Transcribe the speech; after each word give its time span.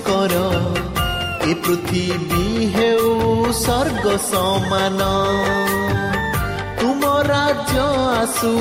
ଯୀଶୁଙ୍କର 0.00 0.36
ଏ 1.48 1.54
ପୃଥିବୀ 1.64 2.44
ହେଉ 2.74 3.08
ସ୍ୱର୍ଗ 3.52 4.04
ସମାନ। 4.30 5.00
ତୁମ 6.80 7.02
ରାଜ୍ୟ 7.28 7.82
ଆସୁ 8.20 8.52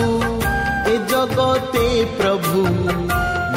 ଏ 0.91 0.95
ଜଗତେ 1.11 1.87
ପ୍ରଭୁ। 2.17 2.63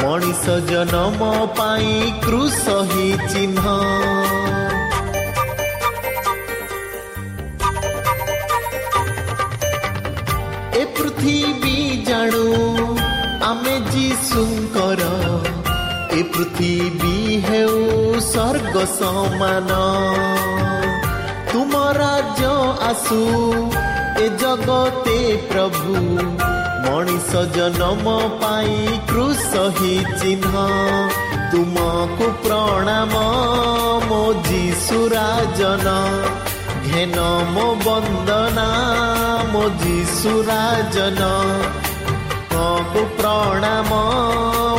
ମଣିଷ 0.01 0.43
ଜନମ 0.69 1.21
ପାଇଁ 1.57 1.95
କୃଷ 2.25 2.63
ହି 2.91 3.07
ଚିହ୍ନ। 3.31 3.65
ଏ 10.73 10.83
ପୃଥିବୀ 10.95 11.77
ଜାଣୁ 12.07 12.45
ଆମେ 13.49 13.75
ଯୀଶୁଙ୍କର। 13.91 15.01
ଏ 16.11 16.21
ପୃଥିବୀ 16.33 17.12
ହେଉ 17.47 17.77
ସ୍ୱର୍ଗ 18.29 18.75
ସମାନ। 18.97 19.69
ତୁମ 21.51 21.73
ରାଜ୍ୟ 22.01 22.51
ଆସୁ 22.89 23.21
ଏ 24.23 24.25
ଜଗତେ 24.41 25.19
ପ୍ରଭୁ। 25.51 25.95
ମଣିଷ 26.85 27.31
ଜନମ 27.55 28.05
ପାଇଁ 28.41 28.77
କୃଷ 29.11 29.49
ହି 29.77 29.93
ଚିହ୍ନ। 30.19 30.55
ତୁମକୁ 31.51 32.27
ପ୍ରଣାମ 32.43 33.13
ମୋ 34.09 34.21
ଯୀଶୁରାଜନ 34.47 35.87
ଘେନ 36.85 37.17
ମୋ 37.55 37.67
ବନ୍ଦନା 37.85 38.67
ମୋ 39.51 39.63
ଯୀଶୁରାଜନ 39.83 41.21
ତୁମକୁ 42.53 43.01
ପ୍ରଣାମ 43.19 43.91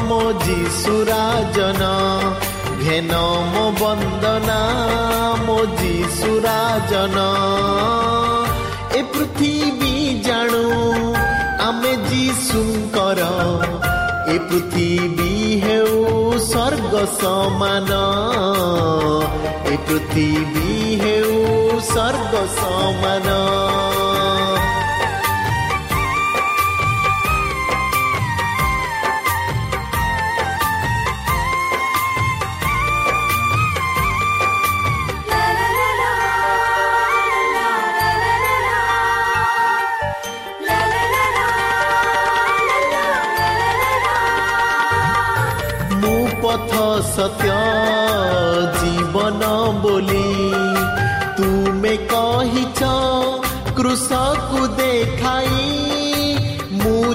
ମୋ 0.08 0.20
ଯୀଶୁରାଜନ 0.44 1.82
ଘେନ 2.84 3.18
ମୋ 3.52 3.60
ବନ୍ଦନା 3.80 4.56
ମୋ 5.47 5.54
ଯୀଶୁରାଜନ 5.78 7.22
ଏ 8.98 9.00
ପୃଥିବୀ 9.12 9.94
ଜାଣୁ 10.26 10.64
ଆମେ 11.69 11.92
ଯୀଶୁଙ୍କର। 12.10 13.20
ଏ 14.34 14.36
ପୃଥିବୀ 14.50 15.32
ହେଉ 15.64 15.97
ସ୍ୱର୍ଗ 16.50 16.94
ସମାନ। 17.20 17.91
ଏ 19.72 19.76
ପୃଥିବୀ 19.86 20.70
ହେଉ 21.04 21.34
ସ୍ୱର୍ଗ 21.80 22.34
ସମାନ। 22.59 23.94
ପଥ 46.94 47.03
ସତ୍ୟ 47.05 47.55
ଜୀବନ 48.75 49.47
ବୋଲି 49.82 50.27
ତୁମେ 51.38 51.94
କହିଛ 52.12 52.91
କୃଷକୁ 53.78 54.60
ଦେଖାଇ 54.78 55.65
ମୁଁ 56.75 57.09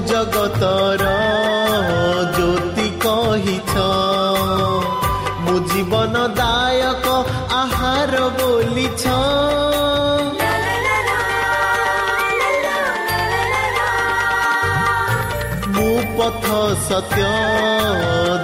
ସତ୍ୟ 16.88 17.24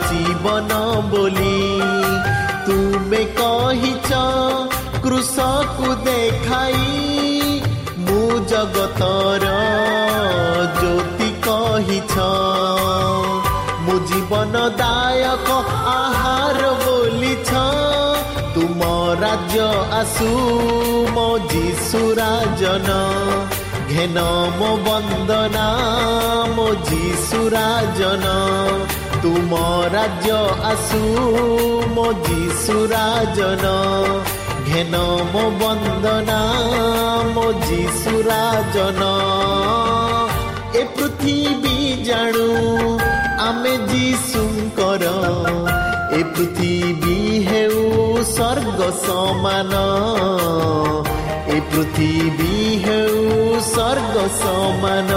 ଜୀବନ 0.07 0.71
ବୋଲି 1.11 1.61
ତୁମେ 2.67 3.21
କହିଛ 3.39 4.09
କୃଷକୁ 5.05 5.87
ଦେଖାଇ 6.07 6.85
ମୁଁ 8.05 8.29
ଜଗତର 8.51 9.45
ଜ୍ୟୋତି 10.79 11.29
କହିଛ। 11.47 12.13
ମୁଁ 13.85 13.97
ଜୀବନ 14.11 14.53
ଦାୟକ 14.81 15.47
ଆହାର 15.95 16.61
ବୋଲିଛ 16.85 17.51
ତୁମ 18.55 18.79
ରାଜ୍ୟ 19.23 19.67
ଆସୁ 19.99 20.29
ମୋ 21.15 21.27
ଯୀଶୁରାଜନ 21.51 22.89
ଘେନ 23.95 24.21
ମୋ 24.59 24.69
ବନ୍ଦନା 24.85 25.65
ମୋ 26.55 26.63
ଯୀଶୁରାଜନ 26.87 28.31
ତୁମ 29.25 29.59
ରାଜ୍ୟ 29.93 30.33
ଆସୁ 30.71 30.99
ମୋ 31.95 32.07
ଯୀଶୁରାଜନ 32.25 33.71
ଘେନ 34.69 35.03
ମୋ 35.35 35.43
ବନ୍ଦନା 35.61 36.39
ମୋ 37.35 37.45
ଯୀଶୁରାଜନ 37.63 39.07
ଏ 40.79 40.83
ପୃଥିବୀ 40.97 41.77
ଜାଣୁ 42.09 42.45
ଆମେ 43.47 43.73
ଯୀଶୁଙ୍କର 43.93 45.13
ଏ 46.17 46.21
ପୃଥିବୀ 46.35 47.17
ହେଉ 47.49 47.79
ସ୍ୱର୍ଗ 48.33 48.79
ସମାନ 49.05 49.73
ଏ 51.54 51.58
ପୃଥିବୀ 51.70 52.54
ହେଉ 52.84 53.18
ସ୍ୱର୍ଗ 53.66 54.16
ସମାନ 54.40 55.10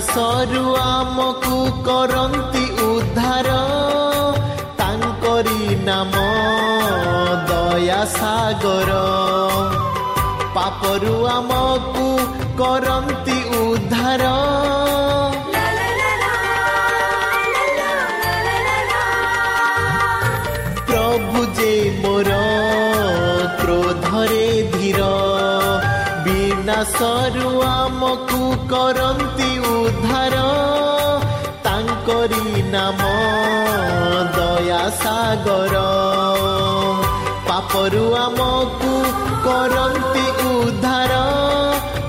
ବିନାଶରୁ 0.00 0.76
ଆମକୁ 0.76 1.56
କରନ୍ତି 1.84 2.64
ଉଦ୍ଧାର। 2.84 3.48
ତାଙ୍କରି 4.78 5.76
ନାମ 5.84 6.14
ଦୟା 7.50 8.00
ସାଗର। 8.16 8.90
ପାପ 10.54 10.80
ପାପରୁ 10.80 11.14
ଆମକୁ 11.26 12.06
କରନ୍ତି 12.58 13.19
ନାମ 32.90 33.08
ଦୟା 34.36 34.78
ସାଗର 35.00 35.76
ପାପରୁ 37.48 38.04
ଆମକୁ 38.22 38.94
କରନ୍ତି 39.44 40.24
ଉଦ୍ଧାର 40.52 41.12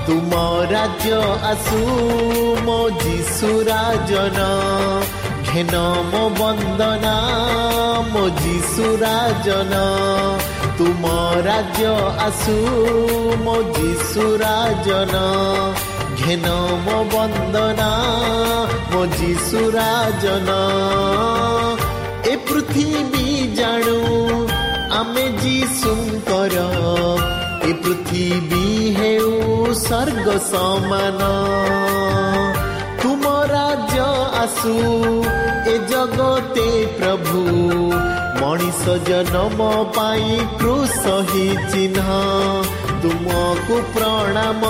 ତୁମ 0.06 0.32
ରାଜ୍ୟ 0.72 1.20
ଆସୁ 1.50 1.78
ମୋ 2.66 2.78
ଯୀଶୁ 3.04 3.50
ରାଜନ 3.70 4.48
ଘେନ 5.46 5.74
ମୋ 6.10 6.24
ବନ୍ଦନା 6.40 7.14
ମୋ 8.12 8.24
ଯୀଶୁ 8.42 8.90
ରାଜନ। 9.04 9.72
ତୁମ 10.78 11.04
ରାଜ୍ୟ 11.48 11.94
ଆସୁ 12.26 12.58
ମୋ 13.44 13.56
ଯୀଶୁ 13.78 14.24
ରାଜନ। 14.44 15.14
ବନ୍ଦନା 17.12 17.90
ମୋ 18.92 19.06
ଯୀଶୁ 19.06 19.70
ରାଜନ। 19.70 20.50
ଏ 22.26 22.36
ପୃଥିବୀ 22.36 23.56
ଜାଣୁ 23.56 23.98
ଆମେ 24.90 25.24
ଯୀଶୁଙ୍କର। 25.42 26.56
ଏ 27.62 27.72
ପୃଥିବୀ 27.72 28.94
ହେଉ 29.00 29.30
ସ୍ୱର୍ଗ 29.74 30.26
ସମାନ। 30.50 31.20
ତୁମ 33.02 33.44
ରାଜ୍ୟ 33.44 34.00
ଆସୁ 34.42 34.74
ଏ 35.70 35.78
ଜଗତେ 35.78 36.86
ପ୍ରଭୁ। 36.98 37.42
ମଣିଷ 38.40 38.88
ଜନ୍ମ 39.06 39.84
ପାଇଁ 39.94 40.38
କୃଷ 40.58 41.06
ହି 41.06 41.56
ଚିହ୍ନ। 41.72 42.02
ତୁମକୁ 43.02 43.82
ପ୍ରଣାମ 43.94 44.66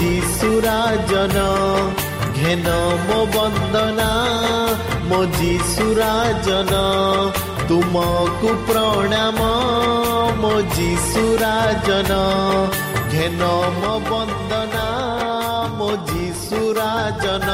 ଯୀଶୁ 0.00 0.50
ରାଜନ 0.64 1.38
ଘେନ 2.36 2.74
ମୋ 3.06 3.18
ବନ୍ଦନା 3.34 4.10
ମୋ 5.08 5.18
ଯୀଶୁ 5.38 5.86
ରାଜନ 5.98 6.78
ତୁମକୁ 7.68 8.52
ପ୍ରଣାମ 8.68 9.48
ମୋ 10.42 10.52
ଯୀଶୁ 10.76 11.24
ରାଜନ 11.42 12.16
ଘେନ 13.14 13.50
ମୋ 13.76 13.92
ବନ୍ଦନା 14.06 14.86
ମୋ 15.78 15.90
ଯୀଶୁ 16.08 16.60
ରାଜନ 16.78 17.50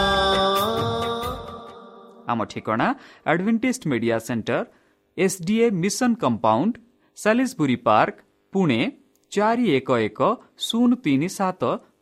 ଆମ 2.31 2.41
ଠିକଣା 2.53 2.89
Adventist 3.33 3.83
media 3.93 4.17
centre 4.29 4.63
S 5.17 5.39
D A 5.49 5.67
mission 5.83 6.11
compound 6.23 6.75
Salisbury 7.19 7.77
park 7.89 8.17
Pune 8.53 8.81
ଚାରି 9.33 9.67
ଏକ 9.77 9.89
ଏକ 10.07 10.21
ଶୂନ 10.67 10.91
ତିନି 11.05 11.29
ସାତ 11.39 11.63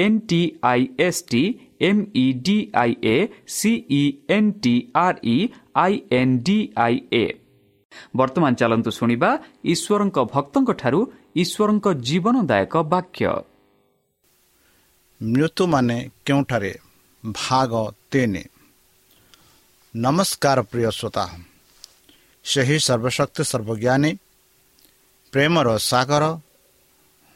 N 0.00 0.18
T 0.28 0.40
I 0.64 0.82
S 1.00 1.22
T 1.30 1.42
M 1.82 2.00
E 2.16 2.26
D 2.46 2.56
I 2.74 2.92
A 3.06 3.16
C E 3.50 4.02
N 4.30 4.50
T 4.62 4.74
R 5.00 5.18
E 5.26 5.36
I 5.84 5.94
N 6.12 6.34
D 6.46 6.58
I 6.78 6.96
A 7.14 7.24
ବର୍ତ୍ତମାନ 8.16 8.52
ଚାଲନ୍ତୁ 8.60 8.90
ଶୁଣିବା 8.90 9.30
ଈଶ୍ୱରଙ୍କ 9.72 10.18
ଭକ୍ତଙ୍କଠାରୁ 10.34 11.00
ଈଶ୍ୱରଙ୍କ 11.36 11.86
ଜୀବନଦାୟକ 12.06 12.74
ବାକ୍ୟ 12.92 13.24
ମୃତ୍ୟୁମାନେ 15.20 15.96
କେଉଁଠାରେ 16.26 16.72
ଭାଗ 17.24 17.72
ତିନି 18.10 18.44
ନମସ୍କାର 19.94 20.58
ପ୍ରିୟ 20.70 20.90
ଶ୍ରୋତା 20.90 21.24
ସେହି 22.44 22.76
ସର୍ବଶକ୍ତି 22.80 23.42
ସର୍ବଜ୍ଞାନୀ 23.44 24.10
ପ୍ରେମର 25.32 25.68
ସାଗର 25.82 26.24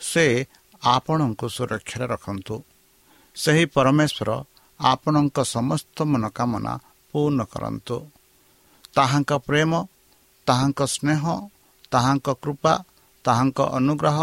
ସେ 0.00 0.24
ଆପଣଙ୍କୁ 0.82 1.46
ସୁରକ୍ଷାରେ 1.48 2.06
ରଖନ୍ତୁ। 2.06 2.56
ସେହି 3.36 3.64
ପରମେଶ୍ୱର 3.74 4.30
ଆପଣଙ୍କ 4.80 5.36
ସମସ୍ତ 5.54 5.96
ମନୋକାମନା 6.02 6.72
ପୂର୍ଣ୍ଣ 7.12 7.40
କରନ୍ତୁ। 7.44 7.96
ତାହାଙ୍କ 8.94 9.30
ପ୍ରେମ 9.48 9.72
ତାହାଙ୍କ 10.46 10.80
ସ୍ନେହ 10.86 11.22
ତାହାଙ୍କ 11.92 12.28
କୃପା 12.42 12.74
ତାହାଙ୍କ 13.24 13.58
ଅନୁଗ୍ରହ 13.78 14.18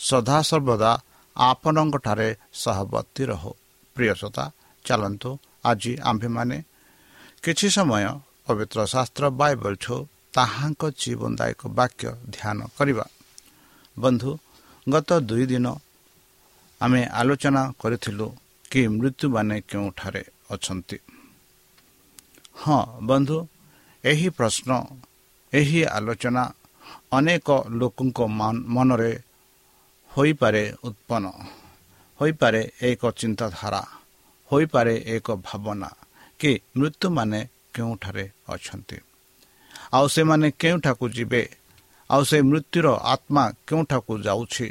ସଦାସର୍ବଦା 0.00 0.92
ଆପଣଙ୍କଠାରେ 1.36 2.28
ସହବର୍ତ୍ତୀ 2.52 3.22
ରହୁ। 3.30 3.52
ପ୍ରିୟସତା 3.96 4.44
ଚାଲନ୍ତୁ 4.84 5.30
ଆଜି 5.64 5.92
ଆମ୍ଭେମାନେ 6.00 6.56
କିଛି 7.42 7.68
ସମୟ 7.76 8.04
ପବିତ୍ର 8.46 8.78
ଶାସ୍ତ୍ର 8.92 9.24
ବାଇବଲଠୁ 9.40 9.96
ତାହାଙ୍କ 10.34 10.82
ଜୀବନଦାୟକ 11.00 11.60
ବାକ୍ୟ 11.78 12.08
ଧ୍ୟାନ 12.34 12.58
କରିବା। 12.78 13.06
ବନ୍ଧୁ 13.96 14.30
ଗତ 14.88 15.10
ଦୁଇ 15.20 15.44
ଦିନ 15.50 15.66
ଆମେ 16.80 17.00
ଆଲୋଚନା 17.20 17.62
କରିଥିଲୁ 17.80 18.26
କି 18.70 18.80
ମୃତ୍ୟୁମାନେ 18.88 19.56
କେଉଁଠାରେ 19.68 20.22
ଅଛନ୍ତି। 20.50 20.98
ହଁ 22.60 22.80
ବନ୍ଧୁ 23.08 23.38
ଏହି 24.04 24.28
ପ୍ରଶ୍ନ 24.28 24.70
ଏହି 25.52 25.80
ଆଲୋଚନା 25.96 26.44
ଅନେକ 27.12 27.48
ଲୋକଙ୍କ 27.78 28.18
ମନରେ 28.74 29.12
ହୋଇପାରେ 30.10 30.64
ଉତ୍ପନ୍ନ 30.84 31.26
ହୋଇପାରେ 32.20 32.62
ଏକ 32.82 33.02
ଚିନ୍ତାଧାରା 33.20 33.82
ହୋଇପାରେ 34.50 34.94
ଏକ 35.14 35.26
ଭାବନା 35.44 35.90
କି 36.40 36.50
ମୃତ୍ୟୁମାନେ 36.78 37.40
କେଉଁଠାରେ 37.74 38.24
ଅଛନ୍ତି। 38.48 38.98
ଆଉ 39.92 40.06
ସେମାନେ 40.14 40.48
କେଉଁଠାକୁ 40.60 41.04
ଯିବେ? 41.08 41.42
ଆଉ 42.10 42.22
ସେ 42.30 42.38
ମୃତ୍ୟୁର 42.50 42.86
ଆତ୍ମା 43.12 43.44
କେଉଁଠାକୁ 43.66 44.12
ଯାଉଛି? 44.26 44.68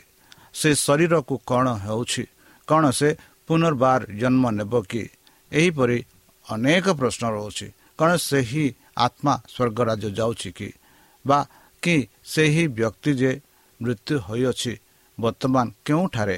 ସେ 0.57 0.69
ଶରୀରକୁ 0.85 1.35
କ'ଣ 1.49 1.67
ହେଉଛି? 1.85 2.23
କ'ଣ 2.67 2.83
ସେ 2.89 3.09
ପୁନର୍ବାର 3.47 4.01
ଜନ୍ମ 4.21 4.43
ନେବ 4.49 4.73
କି? 4.91 5.03
ଏହିପରି 5.51 5.97
ଅନେକ 6.51 6.85
ପ୍ରଶ୍ନ 6.99 7.23
ରହୁଛି। 7.35 7.67
କ'ଣ 7.99 8.09
ସେହି 8.29 8.65
ଆତ୍ମା 8.97 9.33
ସ୍ୱର୍ଗରାଜ 9.53 10.03
ଯାଉଛି 10.19 10.49
କି? 10.51 10.69
ବା 11.27 11.39
କି 11.83 11.95
ସେହି 12.25 12.63
ବ୍ୟକ୍ତି 12.77 13.11
ଯେ 13.13 13.31
ମୃତ୍ୟୁ 13.81 14.15
ହୋଇଅଛି 14.19 14.73
ବର୍ତ୍ତମାନ 15.19 15.65
କେଉଁଠାରେ? 15.85 16.37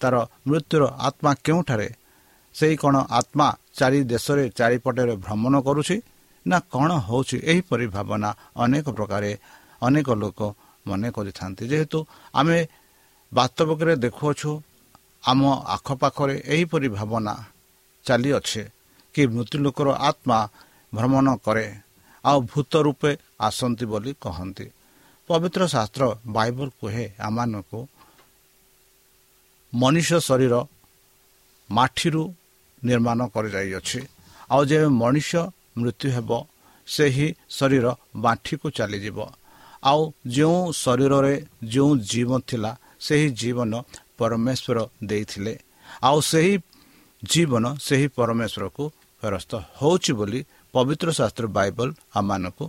ତାର 0.00 0.14
ମୃତ୍ୟୁର 0.46 0.82
ଆତ୍ମା 1.08 1.30
କେଉଁଠାରେ? 1.44 1.88
ସେହି 2.54 2.76
କ'ଣ 2.76 2.96
ଆତ୍ମା 3.10 3.46
ଚାରି 3.78 4.00
ଦେଶରେ 4.04 4.44
ଚାରିପଟରେ 4.58 5.14
ଭ୍ରମଣ 5.24 5.54
କରୁଛି? 5.60 5.96
ନା 6.46 6.56
କ'ଣ 6.74 6.90
ହେଉଛି? 7.08 7.36
ଏହିପରି 7.52 7.86
ଭାବନା 7.86 8.30
ଅନେକ 8.56 8.86
ପ୍ରକାରେ 8.98 9.30
ଅନେକ 9.82 10.08
ଲୋକ 10.22 10.40
ମନେ 10.86 11.08
କରିଥାନ୍ତି। 11.16 11.64
ଯେହେତୁ 11.72 11.98
ଆମେ 12.34 12.58
ବାସ୍ତବକରେ 13.32 13.94
ଦେଖୁଅଛୁ 14.04 14.50
ଆମ 15.30 15.40
ଆଖପାଖରେ 15.74 16.36
ଏହିପରି 16.54 16.88
ଭାବନା 16.96 17.34
ଚାଲିଅଛେ 18.04 18.62
କି 19.14 19.22
ମୃତ୍ୟୁ 19.34 19.56
ଲୋକର 19.64 19.88
ଆତ୍ମା 20.08 20.38
ଭ୍ରମଣ 20.92 21.26
କରେ 21.44 21.66
ଆଉ 22.24 22.38
ଭୂତ 22.52 22.72
ରୂପେ 22.86 23.10
ଆସନ୍ତି 23.48 23.84
ବୋଲି 23.92 24.12
କହନ୍ତି। 24.24 24.66
ପବିତ୍ର 25.28 25.62
ଶାସ୍ତ୍ର 25.74 26.02
ବାଇବଲ 26.36 26.68
କୁହେ 26.78 27.04
ଆମମାନଙ୍କୁ 27.26 27.80
ମନୁଷ୍ୟ 29.72 30.18
ଶରୀର 30.28 30.54
ମାଠିରୁ 31.70 32.22
ନିର୍ମାଣ 32.82 33.20
କରିଯାଇଅଛି 33.34 34.00
ଆଉ 34.50 34.62
ଯେବେ 34.70 34.88
ମଣିଷ 35.02 35.30
ମୃତ୍ୟୁ 35.80 36.08
ହେବ 36.16 36.30
ସେହି 36.88 37.26
ଶରୀର 37.56 37.86
ବାଣ୍ଠିକୁ 38.16 38.66
ଚାଲିଯିବ। 38.78 39.18
ଆଉ 39.82 40.00
ଯେଉଁ 40.34 40.58
ଶରୀରରେ 40.82 41.34
ଯେଉଁ 41.72 41.92
ଜୀବ 42.10 42.30
ଥିଲା 42.48 42.72
ସେହି 43.04 43.28
ଜୀବନ 43.40 43.72
ପରମେଶ୍ୱର 44.18 44.78
ଦେଇଥିଲେ। 45.10 45.54
ଆଉ 46.08 46.18
ସେହି 46.30 46.54
ଜୀବନ 47.22 47.64
ସେହି 47.86 48.06
ପରମେଶ୍ୱରକୁ 48.18 48.84
ଫେରସ୍ତ 49.22 49.52
ହେଉଛି 49.78 50.12
ବୋଲି 50.18 50.40
ପବିତ୍ର 50.74 51.08
ଶାସ୍ତ୍ର 51.18 51.44
ବାଇବଲ 51.56 51.88
ଆମମାନଙ୍କୁ 52.18 52.64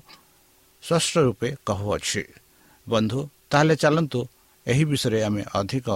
ସ୍ପଷ୍ଟ 0.83 1.13
ରୂପେ 1.27 1.49
କହୁଅଛି। 1.67 2.23
ବନ୍ଧୁ 2.87 3.19
ତାହେଲେ 3.49 3.75
ଚାଲନ୍ତୁ 3.75 4.19
ଏହି 4.67 4.83
ବିଷୟରେ 4.89 5.19
ଆମେ 5.27 5.43
ଅଧିକ 5.59 5.87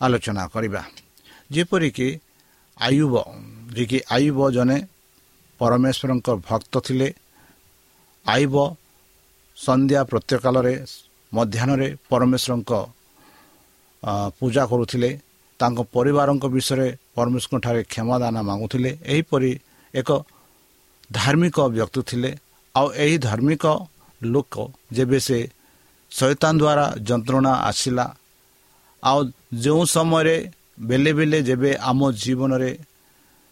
ଆଲୋଚନା 0.00 0.44
କରିବା। 0.54 0.82
ଯେପରିକି 1.52 2.08
ଆୟୁବ 2.76 3.14
ଯିଏକି 3.74 3.98
ଆୟୁବ 4.16 4.38
ଜଣେ 4.56 4.78
ପରମେଶ୍ୱରଙ୍କ 5.60 6.28
ଭକ୍ତ 6.48 6.74
ଥିଲେ 6.86 7.08
ଆୟୁବ 8.26 8.56
ସନ୍ଧ୍ୟା 9.56 10.00
ପ୍ରତ୍ୟକାଳରେ 10.10 10.74
ମଧ୍ୟାହ୍ନରେ 11.32 11.88
ପରମେଶ୍ୱରଙ୍କ 12.10 12.72
ପୂଜା 14.38 14.62
କରୁଥିଲେ। 14.72 15.10
ତାଙ୍କ 15.60 15.78
ପରିବାରଙ୍କ 15.96 16.44
ବିଷୟରେ 16.54 16.88
ପରମେଶ୍ୱରଙ୍କଠାରେ 17.16 17.80
କ୍ଷମାଦାନ 17.92 18.36
ମାଗୁଥିଲେ। 18.48 18.90
ଏହିପରି 19.12 19.50
ଏକ 19.94 20.10
ଧାର୍ମିକ 21.10 21.56
ବ୍ୟକ୍ତି 21.74 22.00
ଥିଲେ। 22.08 22.30
ଆଉ 22.74 22.86
ଏହି 23.04 23.16
ଧାର୍ମିକ 23.28 23.64
ଲୋକ 24.22 24.54
ଯେବେ 24.96 25.18
ସେ 25.26 25.38
ଶୈତାନ 26.12 26.52
ଦ୍ୱାରା 26.60 26.86
ଯନ୍ତ୍ରଣା 27.08 27.52
ଆସିଲା 27.70 28.06
ଆଉ 29.02 29.20
ଯେଉଁ 29.64 29.82
ସମୟରେ 29.94 30.36
ବେଲେ 30.88 31.12
ବେଲେ 31.18 31.38
ଯେବେ 31.48 31.70
ଆମ 31.90 32.00
ଜୀବନରେ 32.22 32.70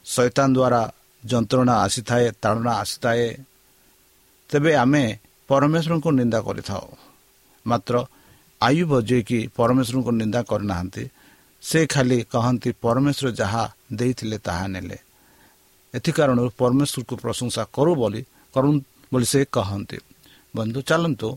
ଶୈତାନ 0.06 0.48
ଦ୍ୱାରା 0.56 0.82
ଯନ୍ତ୍ରଣା 1.22 1.74
ଆସିଥାଏ 1.84 2.26
ତାଡ଼ନା 2.42 2.72
ଆସିଥାଏ 2.82 3.26
ତେବେ 4.50 4.72
ଆମେ 4.82 5.04
ପରମେଶ୍ୱରଙ୍କୁ 5.50 6.10
ନିନ୍ଦା 6.18 6.40
କରିଥାଉ। 6.46 6.86
ମାତ୍ର 7.66 7.94
ଆୟୁବ 8.60 8.92
ଯିଏକି 9.08 9.38
ପରମେଶ୍ୱରଙ୍କୁ 9.56 10.10
ନିନ୍ଦା 10.20 10.40
କରିନାହାନ୍ତି 10.50 11.04
ସେ 11.62 11.80
ଖାଲି 11.86 12.18
କହନ୍ତି 12.32 12.70
ପରମେଶ୍ୱର 12.82 13.28
ଯାହା 13.40 13.64
ଦେଇଥିଲେ 13.92 14.38
ତାହା 14.38 14.64
ନେଲେ 14.74 14.98
ଏଥି 15.94 16.10
କାରଣରୁ 16.16 16.50
ପରମେଶ୍ୱରକୁ 16.60 17.14
ପ୍ରଶଂସା 17.22 17.62
କରୁ 17.76 17.92
ବୋଲି 18.00 18.20
କରୁ 18.54 18.68
ବୋଲି 19.12 19.26
ସେ 19.32 19.40
କହନ୍ତି 19.52 19.98
ବନ୍ଧୁ 20.54 20.78
ଚାଲନ୍ତୁ 20.88 21.28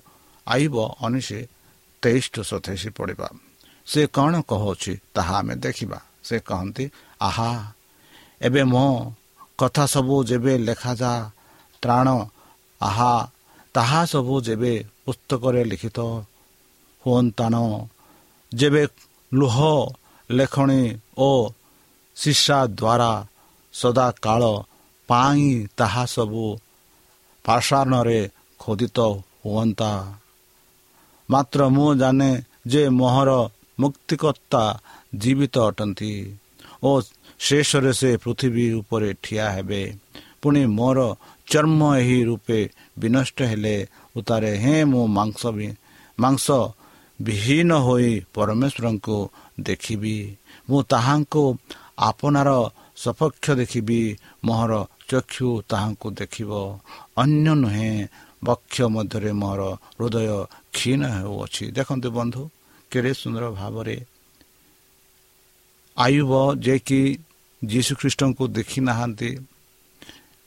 ଆଇବ 0.47 0.75
ଅନିଶେ 0.99 1.39
ତେଇଶ 2.03 2.25
ଟୁ 2.33 2.41
ସତେଇଶ 2.49 2.83
ପଡ଼ିବା 2.97 3.27
ସେ 3.87 4.01
କ'ଣ 4.15 4.33
କହୁଅଛି 4.49 4.93
ତାହା 5.15 5.35
ଆମେ 5.39 5.55
ଦେଖିବା 5.57 5.99
ସେ 6.27 6.35
କହନ୍ତି 6.47 6.85
ଆହା 7.21 7.51
ଏବେ 8.41 8.61
ମୋ 8.65 8.85
କଥା 9.59 9.83
ସବୁ 9.85 10.15
ଯେବେ 10.29 10.53
ଲେଖାଯା 10.67 11.13
ତ୍ରାଣ 11.83 12.07
ଆହା 12.81 13.13
ତାହା 13.75 14.01
ସବୁ 14.05 14.35
ଯେବେ 14.41 14.73
ପୁସ୍ତକରେ 15.05 15.61
ଲିଖିତ 15.63 15.99
ହୁଅନ୍ତାନ 17.05 17.55
ଯେବେ 18.51 18.83
ଲୁହ 19.33 19.57
ଲେଖଣୀ 20.29 20.83
ଓ 21.17 21.29
ଶିଷା 22.15 22.59
ଦ୍ୱାରା 22.79 23.11
ସଦାକାଳ 23.73 24.41
ପାଇଁ 25.09 25.67
ତାହା 25.77 26.03
ସବୁ 26.05 26.45
ପାଷାଣରେ 27.45 28.21
ଖୋଦିତ 28.59 28.99
ହୁଅନ୍ତା। 29.43 29.91
ମାତ୍ର 31.29 31.59
ମୁଁ 31.69 31.89
ଜାଣେ 31.95 32.31
ଯେ 32.67 32.83
ମୋହର 32.89 33.29
ମୁକ୍ତିକର୍ତ୍ତା 33.79 34.63
ଜୀବିତ 35.15 35.55
ଅଟନ୍ତି 35.59 36.13
ଓ 36.83 36.89
ଶେଷରେ 37.39 37.93
ସେ 37.93 38.11
ପୃଥିବୀ 38.17 38.65
ଉପରେ 38.73 39.09
ଠିଆ 39.23 39.45
ହେବେ। 39.51 39.83
ପୁଣି 40.41 40.61
ମୋର 40.77 40.99
ଚର୍ମ 41.49 41.81
ଏହି 41.99 42.17
ରୂପେ 42.23 42.59
ବିନଷ୍ଟ 42.99 43.37
ହେଲେ 43.51 43.75
ଉତାରେ 44.17 44.51
ହେଁ 44.63 44.79
ମୁଁ 44.91 45.03
ମାଂସ 45.17 45.41
ମାଂସ 46.17 46.45
ବିହୀନ 47.19 47.71
ହୋଇ 47.85 48.11
ପରମେଶ୍ୱରଙ୍କୁ 48.33 49.17
ଦେଖିବି। 49.59 50.17
ମୁଁ 50.69 50.79
ତାହାଙ୍କୁ 50.91 51.43
ଆପଣାର 51.99 52.49
ସପକ୍ଷ 52.95 53.45
ଦେଖିବି 53.59 54.01
ମୋହର 54.45 54.73
ଚକ୍ଷୁ 55.09 55.47
ତାହାଙ୍କୁ 55.71 56.07
ଦେଖିବ। 56.19 56.51
ଅନ୍ୟ 57.17 57.49
ନୁହେଁ 57.63 57.91
ବକ୍ଷ 58.43 58.75
ମଧ୍ୟରେ 58.95 59.31
ମୋର 59.41 59.61
ହୃଦୟ 59.97 60.27
କ୍ଷୀଣ 60.73 61.01
ହେଉଅଛି। 61.15 61.65
ଦେଖନ୍ତୁ 61.77 62.07
ବନ୍ଧୁ 62.17 62.41
କେଡ଼େ 62.91 63.11
ସୁନ୍ଦର 63.21 63.45
ଭାବରେ 63.59 63.97
ଆୟୁବ 65.97 66.31
ଯିଏକି 66.63 67.01
ଯୀଶୁଖ୍ରୀଷ୍ଟଙ୍କୁ 67.61 68.43
ଦେଖି 68.57 68.79
ନାହାନ୍ତି 68.87 69.29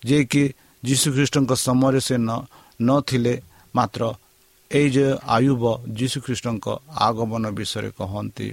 ଯିଏକି 0.02 0.44
ଯୀଶୁଖ୍ରୀଷ୍ଟଙ୍କ 0.82 1.52
ସମୟରେ 1.66 2.00
ସେ 2.08 2.16
ନଥିଲେ 2.80 3.34
ମାତ୍ର 3.74 4.02
ଏଇ 4.70 4.88
ଯେ 4.94 5.06
ଆୟୁବ 5.36 5.62
ଯୀଶୁଖ୍ରୀଷ୍ଟଙ୍କ 5.98 6.66
ଆଗମନ 7.06 7.44
ବିଷୟରେ 7.58 7.90
କହନ୍ତି। 7.98 8.48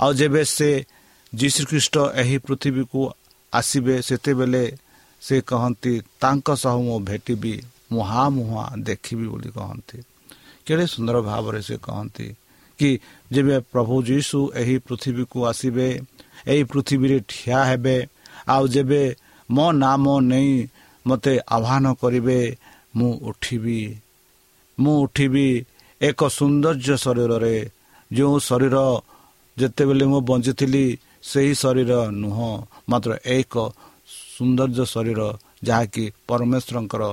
ଆଉ 0.00 0.10
ଯେବେ 0.18 0.42
ସେ 0.56 0.70
ଯୀଶୁଖ୍ରୀଷ୍ଟ 1.32 1.94
ଏହି 2.20 2.36
ପୃଥିବୀକୁ 2.46 3.00
ଆସିବେ 3.52 3.94
ସେତେବେଳେ 4.08 4.64
ସେ 5.22 5.36
କହନ୍ତି 5.50 5.92
ତାଙ୍କ 6.22 6.48
ସହ 6.62 6.76
ମୁଁ 6.86 6.98
ଭେଟିବି 7.08 7.54
ମୁହାଁମୁହାଁ 7.92 8.66
ଦେଖିବି 8.88 9.26
ବୋଲି 9.32 9.50
କହନ୍ତି। 9.58 9.98
କେଡ଼େ 10.66 10.86
ସୁନ୍ଦର 10.94 11.16
ଭାବରେ 11.30 11.60
ସେ 11.68 11.76
କହନ୍ତି 11.86 12.26
କି 12.78 12.90
ଯେବେ 13.32 13.56
ପ୍ରଭୁ 13.72 13.94
ଯୀଶୁ 14.10 14.38
ଏହି 14.60 14.76
ପୃଥିବୀକୁ 14.86 15.38
ଆସିବେ 15.50 15.88
ଏହି 16.46 16.62
ପୃଥିବୀରେ 16.72 17.18
ଠିଆ 17.30 17.60
ହେବେ 17.70 17.96
ଆଉ 18.48 18.64
ଯେବେ 18.74 19.02
ମୋ 19.48 19.66
ନାମ 19.84 20.04
ନେଇ 20.32 20.52
ମୋତେ 21.06 21.34
ଆହ୍ୱାନ 21.56 21.84
କରିବେ 22.00 22.38
ମୁଁ 22.96 23.10
ଉଠିବି। 23.28 23.80
ମୁଁ 24.78 24.94
ଉଠିବି 25.04 25.46
ଏକ 26.00 26.20
ସୌନ୍ଦର୍ଯ୍ୟ 26.28 26.94
ଶରୀରରେ। 26.96 27.56
ଯେଉଁ 28.10 28.36
ଶରୀର 28.38 28.76
ଯେତେବେଳେ 29.56 30.04
ମୁଁ 30.04 30.20
ବଞ୍ଚିଥିଲି 30.28 30.84
ସେହି 31.22 31.52
ଶରୀର 31.54 31.92
ନୁହଁ 32.12 32.50
ମାତ୍ର 32.88 33.10
ଏକ 33.36 33.54
ସୌନ୍ଦର୍ଯ୍ୟ 34.34 34.84
ଶରୀର 34.94 35.20
ଯାହାକି 35.64 36.04
ପରମେଶ୍ୱରଙ୍କର 36.28 37.04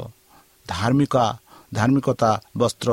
ଧାର୍ମିକ 0.66 1.16
ଧାର୍ମିକତା 1.74 2.32
ବସ୍ତ୍ର 2.58 2.90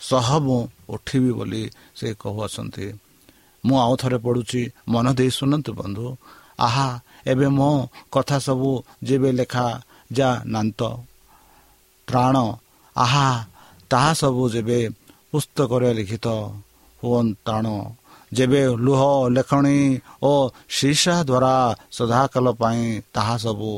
ସହ 0.00 0.26
ମୁଁ 0.46 0.60
ଉଠିବି 0.88 1.30
ବୋଲି 1.32 1.62
ସେ 1.96 2.08
କହୁଅଛନ୍ତି। 2.20 2.86
ମୁଁ 3.64 3.76
ଆଉ 3.78 3.94
ଥରେ 3.96 4.18
ପଢ଼ୁଛି 4.18 4.62
ମନ 4.88 5.06
ଦେଇ 5.12 5.30
ଶୁଣନ୍ତୁ 5.30 5.70
ବନ୍ଧୁ। 5.72 6.06
ଆହା 6.58 6.88
ଏବେ 7.26 7.46
ମୋ 7.48 7.70
କଥା 8.12 8.36
ସବୁ 8.38 8.70
ଯେବେ 9.02 9.30
ଲେଖା 9.32 9.66
ଯା 10.10 10.30
ନାନ୍ତ 10.52 10.80
ପ୍ରାଣ 12.08 12.36
ଆହା 12.96 13.28
ତାହା 13.90 14.10
ସବୁ 14.20 14.42
ଯେବେ 14.54 14.78
ପୁସ୍ତକରେ 15.30 15.90
ଲିଖିତ 15.98 16.26
ହୁଅନ୍ତାଣ। 17.02 17.66
ଯେବେ 18.32 18.62
ଲୁହ 18.86 19.00
ଲେଖଣୀ 19.36 19.78
ଓ 20.22 20.32
ଶୀର୍ଷା 20.76 21.16
ଦ୍ୱାରା 21.28 21.54
ସଦାକାଳ 21.96 22.46
ପାଇଁ 22.60 22.82
ତାହା 23.14 23.36
ସବୁ 23.44 23.70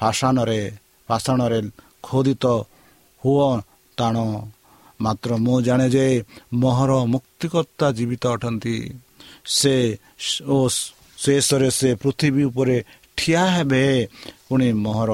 ପାଷାଣରେ 0.00 0.62
ପାଷାଣରେ 1.08 1.60
ଖୋଦିତ 2.02 2.44
ହୁଅ 3.24 3.48
ଟାଣ 3.98 4.16
ମାତ୍ର 5.00 5.30
ମୁଁ 5.44 5.56
ଜାଣେ 5.66 5.86
ଯେ 5.94 6.06
ମୋହର 6.54 6.92
ମୁକ୍ତିକର୍ତ୍ତା 7.12 7.86
ଜୀବିତ 7.98 8.24
ଅଟନ୍ତି। 8.34 8.76
ସେ 9.56 9.74
ଓ 10.46 10.56
ଶେଷରେ 11.22 11.70
ସେ 11.78 11.88
ପୃଥିବୀ 12.02 12.42
ଉପରେ 12.50 12.76
ଠିଆ 13.18 13.42
ହେବେ। 13.54 13.84
ପୁଣି 14.48 14.68
ମୋହର 14.84 15.10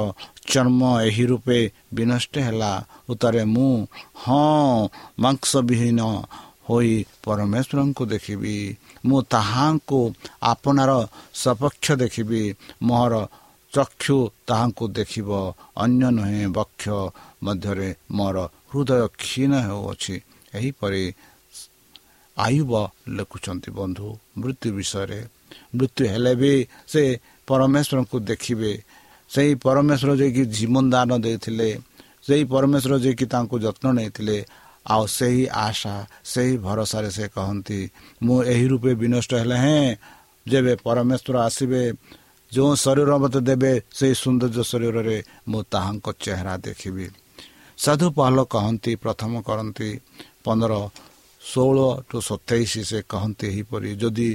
ଚର୍ମ 0.53 0.83
ଏହି 1.03 1.25
ରୂପେ 1.31 1.59
ବିନଷ୍ଟ 1.95 2.35
ହେଲା। 2.47 2.73
ଉତ୍ତାରେ 3.11 3.43
ମୁଁ 3.55 3.73
ହଁ 4.23 4.89
ମାଂସବିହୀନ 5.19 6.01
ହୋଇ 6.69 6.95
ପରମେଶ୍ୱରଙ୍କୁ 7.25 8.05
ଦେଖିବି। 8.13 8.57
ମୁଁ 9.07 9.19
ତାହାଙ୍କୁ 9.33 10.01
ଆପଣାର 10.43 10.93
ସପକ୍ଷ 11.35 11.87
ଦେଖିବି। 12.03 12.43
ମୋହର 12.83 13.15
ଚକ୍ଷୁ 13.73 14.17
ତାହାଙ୍କୁ 14.49 14.85
ଦେଖିବ। 14.99 15.31
ଅନ୍ୟ 15.77 16.05
ନୁହେଁ 16.17 16.43
ବକ୍ଷ 16.59 16.85
ମଧ୍ୟରେ 17.43 17.89
ମୋର 18.11 18.37
ହୃଦୟ 18.71 19.03
କ୍ଷୀଣ 19.21 19.53
ହେଉଅଛି। 19.67 20.15
ଏହିପରି 20.55 21.05
ଆୟୁବ 22.37 22.73
ଲେଖୁଛନ୍ତି 23.17 23.71
ବନ୍ଧୁ 23.79 24.09
ମୃତ୍ୟୁ 24.39 24.69
ବିଷୟରେ। 24.77 25.21
ମୃତ୍ୟୁ 25.77 26.03
ହେଲେ 26.13 26.33
ବି 26.41 26.53
ସେ 26.93 27.03
ପରମେଶ୍ୱରଙ୍କୁ 27.49 28.17
ଦେଖିବେ। 28.31 28.73
ସେହି 29.31 29.53
ପରମେଶ୍ୱର 29.65 30.11
ଯିଏକି 30.21 30.43
ଜୀବନ 30.57 30.85
ଦାନ 30.95 31.11
ଦେଇଥିଲେ 31.25 31.69
ସେହି 32.27 32.45
ପରମେଶ୍ୱର 32.53 32.95
ଯିଏକି 33.05 33.27
ତାଙ୍କୁ 33.33 33.57
ଯତ୍ନ 33.65 33.87
ନେଇଥିଲେ 33.99 34.39
ଆଉ 34.87 35.05
ସେହି 35.19 35.45
ଆଶା 35.67 35.95
ସେହି 36.25 36.55
ଭରସାରେ 36.65 37.11
ସେ 37.17 37.27
କହନ୍ତି 37.37 37.81
ମୁଁ 38.25 38.39
ଏହି 38.53 38.67
ରୂପେ 38.73 38.93
ବିନଷ୍ଟ 39.03 39.31
ହେଲେ 39.41 39.57
ହେଁ 39.65 39.87
ଯେବେ 40.47 40.73
ପରମେଶ୍ୱର 40.87 41.35
ଆସିବେ 41.49 41.83
ଯେଉଁ 42.53 42.73
ଶରୀର 42.85 43.11
ମୋତେ 43.23 43.41
ଦେବେ 43.49 43.73
ସେହି 43.99 44.15
ସୌନ୍ଦର୍ଯ୍ୟ 44.23 44.63
ଶରୀରରେ 44.71 45.17
ମୁଁ 45.51 45.61
ତାହାଙ୍କ 45.73 46.07
ଚେହେରା 46.25 46.55
ଦେଖିବି। 46.67 47.07
ସାଧୁ 47.79 48.07
ପାହଲ 48.17 48.39
କହନ୍ତି 48.55 48.93
ପ୍ରଥମ 49.05 49.33
କରନ୍ତି 49.49 49.91
ପନ୍ଦର 50.45 50.73
ଷୋହଳ 51.43 51.79
ଟୁ 52.09 52.17
ସତେଇଶ 52.29 52.73
ସେ 52.91 52.99
କହନ୍ତି 53.13 53.45
ଏହିପରି 53.51 53.91
ଯଦି 54.03 54.31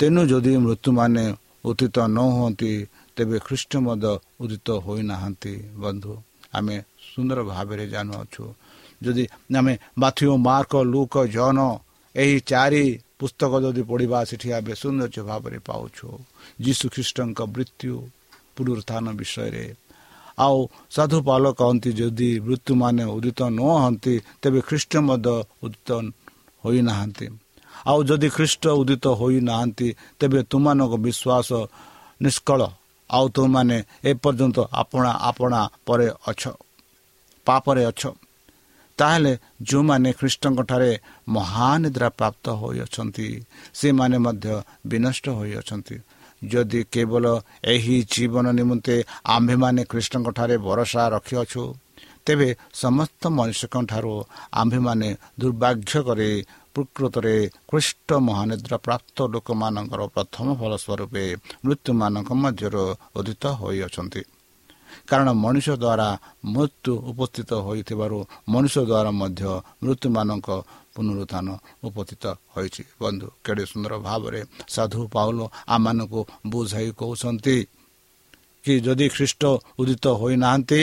ତେଣୁ 0.00 0.22
ଯଦି 0.26 0.52
ମୃତ୍ୟୁମାନେ 0.64 1.24
ଉଦିତ 1.64 1.96
ନ 2.06 2.18
ହୁଅନ୍ତି 2.36 2.72
ତେବେ 3.16 3.38
ଖ୍ରୀଷ୍ଟ 3.46 3.72
ମଧ୍ୟ 3.86 4.12
ଉଦିତ 4.42 4.68
ହୋଇନାହାନ୍ତି 4.86 5.54
ବନ୍ଧୁ। 5.82 6.14
ଆମେ 6.56 6.76
ସୁନ୍ଦର 7.10 7.38
ଭାବରେ 7.50 7.84
ଜାଣୁଅଛୁ। 7.94 8.44
ଯଦି 9.02 9.24
ଆମେ 9.58 9.74
ବାଥ୍ୟୁ 9.98 10.32
ମାର୍କ 10.46 10.72
ଲୁକ 10.92 11.14
ଜନ 11.34 11.58
ଏହି 12.14 12.36
ଚାରି 12.50 12.84
ପୁସ୍ତକ 13.18 13.52
ଯଦି 13.64 13.82
ପଢ଼ିବା 13.90 14.18
ସେଠି 14.24 14.48
ଆମେ 14.58 14.72
ସୌନ୍ଦର୍ଯ୍ୟ 14.82 15.22
ଭାବରେ 15.30 15.58
ପାଉଛୁ। 15.68 16.08
ଯୀଶୁ 16.64 16.84
ଖ୍ରୀଷ୍ଟଙ୍କ 16.94 17.40
ମୃତ୍ୟୁ 17.54 17.94
ପୁନରୁତ୍ଥାନ 18.54 19.04
ବିଷୟରେ। 19.20 19.66
ଆଉ 20.38 20.58
ସାଧୁ 20.90 21.18
ପାଲ 21.28 21.44
କହନ୍ତି 21.58 21.90
ଯଦି 22.00 22.30
ମୃତ୍ୟୁମାନେ 22.46 23.04
ଉଦିତ 23.16 23.40
ନ 23.50 23.60
ହୁଅନ୍ତି 23.74 24.14
ତେବେ 24.42 24.60
ଖ୍ରୀଷ୍ଟ 24.68 24.92
ମଧ୍ୟ 25.08 25.34
ଉଦିତ 25.64 25.90
ହୋଇନାହାନ୍ତି। 26.64 27.26
ଆଉ 27.90 27.98
ଯଦି 28.08 28.28
ଖ୍ରୀଷ୍ଟ 28.36 28.64
ଉଦିତ 28.80 29.04
ହୋଇନାହାନ୍ତି 29.20 29.88
ତେବେ 30.18 30.40
ତୁମମାନଙ୍କ 30.50 30.94
ବିଶ୍ୱାସ 31.06 31.50
ନିଷ୍କଳ 32.22 32.60
ଆଉ 33.16 33.24
ତୁମମାନେ 33.34 33.78
ଏପର୍ଯ୍ୟନ୍ତ 34.10 34.58
ଆପଣା 34.82 35.10
ଆପଣା 35.30 35.60
ପରେ 35.86 36.08
ଅଛ 36.30 36.42
ପାପରେ 37.46 37.82
ଅଛ। 37.90 38.02
ତାହେଲେ 38.98 39.32
ଯେଉଁମାନେ 39.68 40.10
ଖ୍ରୀଷ୍ଟଙ୍କଠାରେ 40.18 40.90
ମହାନିଦ୍ରା 41.28 42.08
ପ୍ରାପ୍ତ 42.18 42.46
ହୋଇଅଛନ୍ତି 42.60 43.28
ସେମାନେ 43.74 44.16
ମଧ୍ୟ 44.26 44.46
ବିନଷ୍ଟ 44.90 45.26
ହୋଇଅଛନ୍ତି। 45.38 45.96
ଯଦି 46.42 46.80
କେବଳ 46.92 47.24
ଏହି 47.74 47.96
ଜୀବନ 48.14 48.46
ନିମନ୍ତେ 48.58 48.96
ଆମ୍ଭେମାନେ 49.34 49.82
ଖ୍ରୀଷ୍ଟଙ୍କଠାରେ 49.90 50.56
ଭରସା 50.66 51.02
ରଖିଅଛୁ 51.14 51.62
ତେବେ 52.26 52.48
ସମସ୍ତ 52.82 53.22
ମନୁଷ୍ୟଙ୍କ 53.38 53.76
ଠାରୁ 53.90 54.14
ଆମ୍ଭେମାନେ 54.60 55.08
ଦୁର୍ଭାଗ୍ୟ 55.40 55.92
କରି 56.08 56.30
ପ୍ରକୃତରେ 56.74 57.36
ଖ୍ରୀଷ୍ଟ 57.70 58.08
ମହାନିଦ୍ରା 58.28 58.76
ପ୍ରାପ୍ତ 58.86 59.16
ଲୋକମାନଙ୍କର 59.32 60.00
ପ୍ରଥମ 60.14 60.46
ଫଳ 60.60 60.72
ସ୍ୱରୂପେ 60.84 61.24
ମୃତ୍ୟୁମାନଙ୍କ 61.64 62.30
ମଧ୍ୟରୁ 62.42 62.84
ଉଦିତ 63.18 63.44
ହୋଇଅଛନ୍ତି। 63.60 64.22
କାରଣ 65.08 65.28
ମଣିଷ 65.44 65.66
ଦ୍ୱାରା 65.84 66.08
ମୃତ୍ୟୁ 66.54 66.92
ଉପସ୍ଥିତ 67.10 67.50
ହୋଇଥିବାରୁ 67.66 68.18
ମଣିଷ 68.52 68.74
ଦ୍ୱାରା 68.90 69.10
ମଧ୍ୟ 69.20 69.42
ମୃତ୍ୟୁମାନଙ୍କ 69.84 70.48
ପୁନରୁତ୍ଥାନ 70.94 71.46
ଉପସ୍ଥିତ 71.88 72.24
ହୋଇଛି। 72.54 72.82
ବନ୍ଧୁ 73.02 73.26
କେଡ଼େ 73.44 73.64
ସୁନ୍ଦର 73.70 73.92
ଭାବରେ 74.06 74.40
ସାଧୁ 74.74 75.00
ପାଉଲ 75.14 75.38
ଆମମାନଙ୍କୁ 75.74 76.20
ବୁଝାଇ 76.52 76.88
କହୁଛନ୍ତି 77.00 77.56
କି 78.64 78.74
ଯଦି 78.86 79.06
ଖ୍ରୀଷ୍ଟ 79.16 79.42
ଉଦିତ 79.80 80.04
ହୋଇନାହାନ୍ତି 80.20 80.82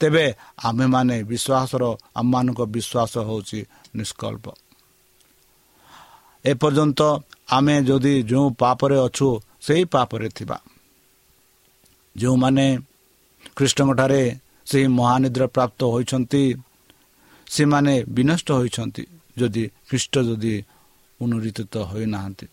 ତେବେ 0.00 0.24
ଆମେମାନେ 0.68 1.16
ବିଶ୍ୱାସର 1.30 1.82
ଆମମାନଙ୍କ 2.20 2.60
ବିଶ୍ୱାସ 2.74 3.12
ହେଉଛି 3.28 3.60
ନିଷ୍କଳ୍ପ। 3.98 4.44
ଏପର୍ଯ୍ୟନ୍ତ 6.44 7.00
ଆମେ 7.50 7.74
ଯଦି 7.82 8.14
ଯେଉଁ 8.22 8.48
ପାପରେ 8.60 8.96
ଅଛୁ 9.06 9.28
ସେହି 9.60 9.84
ପାପରେ 9.84 10.28
ଥିବା। 10.28 10.56
ଯେଉଁମାନେ 12.16 12.66
ଖ୍ରୀଷ୍ଟଙ୍କଠାରେ 13.56 14.22
ସେହି 14.66 14.86
ମହାନିଦ୍ରା 14.98 15.46
ପ୍ରାପ୍ତ 15.46 15.80
ହୋଇଛନ୍ତି 15.84 16.42
ସେମାନେ 17.46 17.94
ବିନଷ୍ଟ 18.08 18.48
ହୋଇଛନ୍ତି 18.50 19.04
ଯଦି 19.38 19.64
ଖ୍ରୀଷ୍ଟ 19.88 20.14
ଯଦି 20.28 20.54
ପୁନରୁଦ୍ଧିତ 21.18 21.74
ହୋଇନାହାନ୍ତି। 21.90 22.46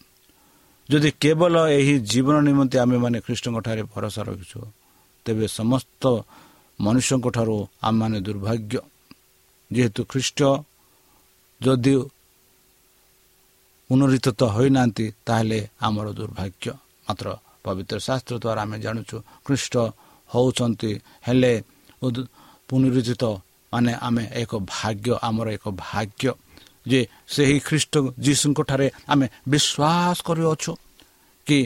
ଯଦି 0.90 1.10
କେବଳ 1.22 1.56
ଏହି 1.78 1.96
ଜୀବନ 2.12 2.36
ନିମନ୍ତେ 2.48 2.78
ଆମେମାନେ 2.80 3.18
ଖ୍ରୀଷ୍ଟଙ୍କଠାରେ 3.26 3.84
ଭରସା 3.84 4.22
ରଖିଛୁ 4.28 4.60
ତେବେ 5.26 5.46
ସମସ୍ତ 5.60 6.04
ମନୁଷ୍ୟଙ୍କ 6.80 7.26
ଠାରୁ 7.36 7.56
ଆମମାନେ 7.82 8.18
ଦୁର୍ଭାଗ୍ୟ। 8.22 8.78
ଯେହେତୁ 9.72 10.02
ଖ୍ରୀଷ୍ଟ 10.12 10.40
ଯଦି 11.62 11.94
ପୁନରୁଦ୍ଧିତ 13.92 14.42
ହୋଇନାହାନ୍ତି 14.48 15.06
ତାହେଲେ 15.28 15.60
ଆମର 15.84 16.08
ଦୁର୍ଭାଗ୍ୟ 16.16 16.66
ମାତ୍ର 17.06 17.28
ପବିତ୍ର 17.66 17.96
ଶାସ୍ତ୍ର 18.00 18.36
ଦ୍ୱାରା 18.38 18.62
ଆମେ 18.64 18.78
ଜାଣୁଛୁ 18.80 19.16
ଖ୍ରୀଷ୍ଟ 19.46 19.76
ହେଉଛନ୍ତି 20.30 20.92
ହେଲେ 21.28 21.54
ପୁନରୁଦ୍ଧିତ 22.70 23.24
ମାନେ 23.74 23.94
ଆମେ 24.00 24.24
ଏକ 24.34 24.52
ଭାଗ୍ୟ 24.68 25.12
ଆମର 25.22 25.48
ଏକ 25.58 25.66
ଭାଗ୍ୟ 25.78 26.26
ଯେ 26.88 27.00
ସେହି 27.28 27.58
ଖ୍ରୀଷ୍ଟ 27.60 27.94
ଯୀଶୁଙ୍କଠାରେ 28.26 28.88
ଆମେ 29.12 29.26
ବିଶ୍ୱାସ 29.52 30.18
କରୁଅଛୁ 30.28 30.72
କି 31.48 31.60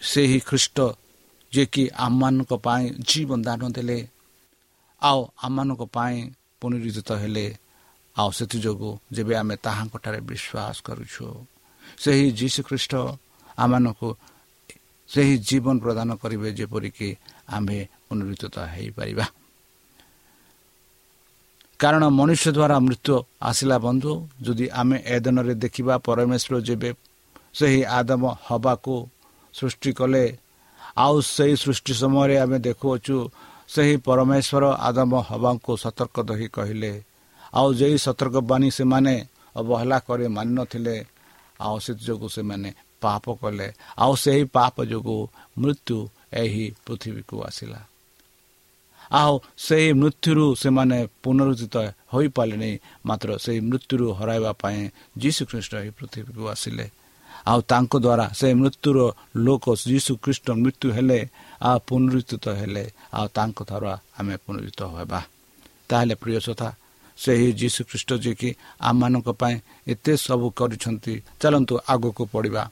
ସେହି 0.00 0.38
ଖ୍ରୀଷ୍ଟ 0.40 0.78
ଯିଏକି 1.52 1.84
ଆମମାନଙ୍କ 2.06 2.52
ପାଇଁ 2.62 2.84
ଜୀବନ 3.08 3.38
ଦାନ 3.42 3.62
ଦେଲେ 3.74 3.98
ଆଉ 5.02 5.20
ଆମମାନଙ୍କ 5.44 5.82
ପାଇଁ 5.90 6.16
ପୁନରୁଦ୍ଧିତ 6.60 7.10
ହେଲେ 7.22 7.46
ଆଉ 8.16 8.30
ସେଥିଯୋଗୁଁ 8.30 8.92
ଯେବେ 9.12 9.34
ଆମେ 9.34 9.54
ତାହାଙ୍କଠାରେ 9.56 10.20
ବିଶ୍ୱାସ 10.30 10.76
କରୁଛୁ 10.86 11.26
ସେହି 11.98 12.26
ଯୀଶୁ 12.32 12.60
ଖ୍ରୀଷ୍ଟ 12.68 12.92
ଆମମାନଙ୍କୁ 13.58 14.08
ସେହି 15.08 15.34
ଜୀବନ 15.38 15.74
ପ୍ରଦାନ 15.78 16.08
କରିବେ 16.16 16.48
ଯେପରିକି 16.58 17.08
ଆମ୍ଭେ 17.48 17.80
ପୁନରୁଦ୍ଧିତ 18.06 18.56
ହେଇପାରିବା। 18.74 19.26
କାରଣ 21.80 22.02
ମନୁଷ୍ୟ 22.10 22.48
ଦ୍ୱାରା 22.56 22.76
ମୃତ୍ୟୁ 22.86 23.16
ଆସିଲା 23.42 23.76
ବନ୍ଧୁ 23.78 24.12
ଯଦି 24.42 24.66
ଆମେ 24.70 24.96
ଏ 25.06 25.16
ଦିନରେ 25.20 25.54
ଦେଖିବା 25.54 25.94
ପରମେଶ୍ୱର 25.98 26.54
ଯେବେ 26.60 26.90
ସେହି 27.54 27.80
ଆଦମ 27.98 28.22
ହବାକୁ 28.46 28.94
ସୃଷ୍ଟି 29.54 29.90
କଲେ 29.92 30.24
ଆଉ 30.96 31.16
ସେହି 31.26 31.54
ସୃଷ୍ଟି 31.56 31.92
ସମୟରେ 32.02 32.36
ଆମେ 32.38 32.58
ଦେଖୁଅଛୁ 32.58 33.16
ସେହି 33.68 33.94
ପରମେଶ୍ୱର 34.06 34.64
ଆଦମ 34.88 35.12
ହବାକୁ 35.28 35.70
ସତର୍କ 35.76 36.16
ଦହି 36.28 36.48
କହିଲେ 36.48 36.92
ଆଉ 37.54 37.68
ଯେଉଁ 37.74 37.96
ସତର୍କବାଣୀ 37.96 38.68
ସେମାନେ 38.70 39.14
ଅବହେଳା 39.56 39.98
କରି 40.06 40.26
ମାନିନଥିଲେ 40.36 40.96
ଆଉ 41.60 41.76
ସେଥିଯୋଗୁଁ 41.78 42.28
ସେମାନେ 42.28 42.70
ପାପ 43.00 43.24
କଲେ। 43.40 43.68
ଆଉ 43.98 44.12
ସେହି 44.24 44.44
ପାପ 44.56 44.74
ଯୋଗୁଁ 44.84 45.22
ମୃତ୍ୟୁ 45.58 45.98
ଏହି 46.32 46.64
ପୃଥିବୀକୁ 46.86 47.36
ଆସିଲା। 47.48 47.80
ଆଉ 49.12 49.32
ସେହି 49.58 49.90
ମୃତ୍ୟୁରୁ 50.00 50.44
ସେମାନେ 50.54 50.98
ପୁନରୁଦ୍ଧିତ 51.22 51.76
ହୋଇପାରିଲେନି 52.12 52.72
ମାତ୍ର 53.06 53.28
ସେହି 53.44 53.60
ମୃତ୍ୟୁରୁ 53.70 54.06
ହରାଇବା 54.18 54.52
ପାଇଁ 54.62 54.80
ଯୀଶୁ 55.18 55.42
ଖ୍ରୀଷ୍ଟ 55.50 55.72
ଏହି 55.74 55.90
ପୃଥିବୀକୁ 55.98 56.42
ଆସିଲେ। 56.54 56.86
ଆଉ 57.46 57.60
ତାଙ୍କ 57.70 57.92
ଦ୍ୱାରା 58.04 58.26
ସେ 58.38 58.48
ମୃତ୍ୟୁର 58.60 58.98
ଲୋକ 59.36 59.64
ଯୀଶୁ 59.90 60.12
ଖ୍ରୀଷ୍ଟ 60.22 60.46
ମୃତ୍ୟୁ 60.62 60.88
ହେଲେ 60.96 61.20
ଆଉ 61.62 61.78
ପୁନରୁଦ୍ଧିତ 61.88 62.46
ହେଲେ 62.60 62.84
ଆଉ 63.12 63.26
ତାଙ୍କ 63.36 63.58
ଦ୍ୱାରା 63.70 63.92
ଆମେ 64.18 64.34
ପୁନରୁଦ୍ଧିତ 64.44 64.80
ହେବା। 64.96 65.20
ତାହେଲେ 65.88 66.14
ପ୍ରିୟ 66.14 66.40
ସଥା 66.46 66.68
ସେହି 67.16 67.52
ଯୀଶୁ 67.52 67.84
ଖ୍ରୀଷ୍ଟ 67.84 68.12
ଯିଏକି 68.14 68.50
ଆମମାନଙ୍କ 68.80 69.28
ପାଇଁ 69.32 69.56
ଏତେ 69.86 70.16
ସବୁ 70.16 70.50
କରିଛନ୍ତି। 70.50 71.14
ଚାଲନ୍ତୁ 71.40 71.74
ଆଗକୁ 71.88 72.26
ପଡ଼ିବା। 72.26 72.70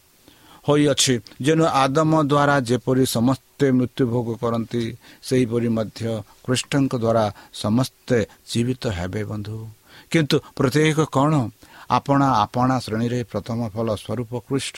ହୋଇଅଛି 0.69 1.15
ଯେଣୁ 1.43 1.65
ଆଦମ 1.65 2.23
ଦ୍ୱାରା 2.23 2.61
ଯେପରି 2.61 3.07
ସମସ୍ତେ 3.07 3.67
ମୃତ୍ୟୁଭୋଗ 3.71 4.29
କରନ୍ତି 4.37 4.83
ସେହିପରି 5.23 5.69
ମଧ୍ୟ 5.69 6.23
କୃଷ୍ଣଙ୍କ 6.45 6.93
ଦ୍ୱାରା 6.97 7.25
ସମସ୍ତେ 7.55 8.19
ଜୀବିତ 8.51 8.87
ହେବେ 8.87 9.25
ବନ୍ଧୁ। 9.25 9.69
କିନ୍ତୁ 10.11 10.37
ପ୍ରତ୍ୟେକ 10.57 10.99
କ'ଣ? 11.13 11.51
ଆପଣା 11.91 12.29
ଆପଣା 12.45 12.81
ଶ୍ରେଣୀରେ 12.81 13.25
ପ୍ରଥମ 13.25 13.69
ଫଳ 13.69 13.89
ସ୍ୱରୂପ 13.95 14.33
ଖ୍ରୀଷ୍ଟ। 14.39 14.77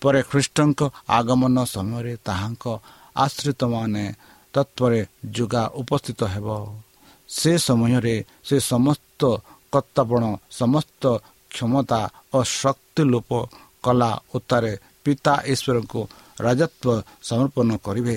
ପରେ 0.00 0.22
ଖ୍ରୀଷ୍ଟଙ୍କ 0.22 0.80
ଆଗମନ 1.08 1.64
ସମୟରେ 1.64 2.16
ତାହାଙ୍କ 2.24 2.64
ଆଶ୍ରିତମାନେ 3.16 4.04
ତତ୍ଵରେ 4.52 5.06
ଯୁଗା 5.30 5.70
ଉପସ୍ଥିତ 5.74 6.20
ହେବ। 6.24 6.48
ସେ 7.38 7.52
ସମୟରେ 7.66 8.16
ସେ 8.48 8.56
ସମସ୍ତ 8.72 9.20
କର୍ତ୍ତାପଣ 9.72 10.22
ସମସ୍ତ 10.60 11.02
କ୍ଷମତା 11.50 12.00
ଓ 12.36 12.38
ଶକ୍ତି 12.60 13.02
ଲୋପ 13.12 13.30
କଲା 13.84 14.10
ଉତ୍ତାରେ 14.36 14.72
ପିତା 15.04 15.34
ଈଶ୍ୱରଙ୍କୁ 15.52 16.00
ରାଜତ୍ୱ 16.46 17.04
ସମର୍ପଣ 17.28 17.68
କରିବେ। 17.86 18.16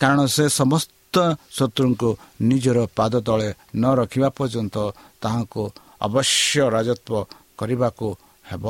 କାରଣ 0.00 0.20
ସେ 0.36 0.44
ସମସ୍ତ 0.60 1.14
ଶତ୍ରୁଙ୍କୁ 1.56 2.10
ନିଜର 2.48 2.78
ପାଦ 2.98 3.14
ତଳେ 3.26 3.48
ନ 3.80 3.84
ରଖିବା 4.00 4.28
ପର୍ଯ୍ୟନ୍ତ 4.38 4.76
ତାହାଙ୍କୁ 5.22 5.62
ଅବଶ୍ୟ 6.06 6.62
ରାଜତ୍ୱ 6.74 7.26
କରିବାକୁ 7.58 8.06
ହେବ। 8.50 8.64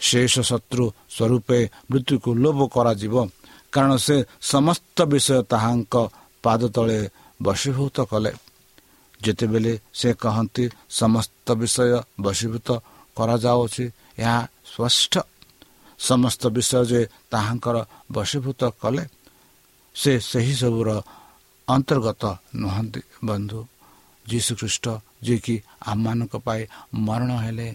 ଶେଷ 0.00 0.34
ଶତ୍ରୁ 0.50 0.84
ସ୍ୱରୂପେ 1.14 1.58
ମୃତ୍ୟୁକୁ 1.90 2.30
ଲୋଭ 2.42 2.58
କରାଯିବ। 2.74 3.14
କାରଣ 3.72 3.92
ସେ 4.06 4.16
ସମସ୍ତ 4.52 4.96
ବିଷୟ 5.12 5.38
ତାହାଙ୍କ 5.52 5.94
ପାଦ 6.44 6.60
ତଳେ 6.76 6.98
ବଶୀଭୂତ 7.42 7.96
କଲେ। 8.10 8.32
ଯେତେବେଳେ 9.24 9.72
ସେ 9.98 10.08
କହନ୍ତି 10.22 10.64
ସମସ୍ତ 11.00 11.46
ବିଷୟ 11.60 11.92
ବଶୀଭୂତ 12.20 12.68
କରାଯାଉଛି 13.16 13.84
ଏହା 14.22 14.38
ସ୍ପଷ୍ଟ। 14.72 15.14
ସମସ୍ତ 16.00 16.42
ବିଷୟ 16.56 16.82
ଯେ 16.90 17.00
ତାହାଙ୍କର 17.32 17.76
ବଶୀଭୂତ 18.12 18.60
କଲେ 18.82 19.04
ସେ 19.94 20.12
ସେହି 20.30 20.54
ସବୁର 20.60 20.88
ଅନ୍ତର୍ଗତ 21.68 22.22
ନୁହନ୍ତି। 22.62 23.00
ବନ୍ଧୁ 23.24 23.60
ଯୀଶୁଖ୍ରୀଷ୍ଟ 24.26 24.86
ଯିଏକି 25.24 25.56
ଆମମାନଙ୍କ 25.92 26.34
ପାଇଁ 26.46 26.62
ମରଣ 27.06 27.30
ହେଲେ 27.44 27.68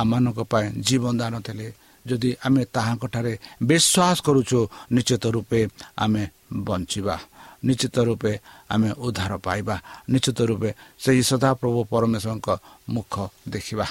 ଆମମାନଙ୍କ 0.00 0.40
ପାଇଁ 0.52 0.66
ଜୀବନ 0.86 1.12
ଦାନ 1.20 1.34
ଥିଲେ 1.46 1.68
ଯଦି 2.06 2.30
ଆମେ 2.46 2.62
ତାହାଙ୍କଠାରେ 2.74 3.32
ବିଶ୍ୱାସ 3.62 4.16
କରୁଛୁ 4.26 4.58
ନିଶ୍ଚିତ 4.94 5.24
ରୂପେ 5.36 5.60
ଆମେ 5.98 6.22
ବଞ୍ଚିବା। 6.66 7.16
ନିଶ୍ଚିତ 7.62 7.96
ରୂପେ 8.08 8.32
ଆମେ 8.70 8.90
ଉଦ୍ଧାର 9.04 9.32
ପାଇବା। 9.46 9.76
ନିଶ୍ଚିତ 10.12 10.38
ରୂପେ 10.50 10.70
ସେହି 10.98 11.22
ସଦାପ୍ରଭୁ 11.30 11.80
ପରମେଶ୍ୱରଙ୍କ 11.92 12.48
ମୁଖ 12.94 13.14
ଦେଖିବା। 13.48 13.86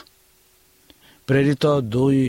ପ୍ରେରିତ 1.27 1.63
ଦୁଇ 1.93 2.21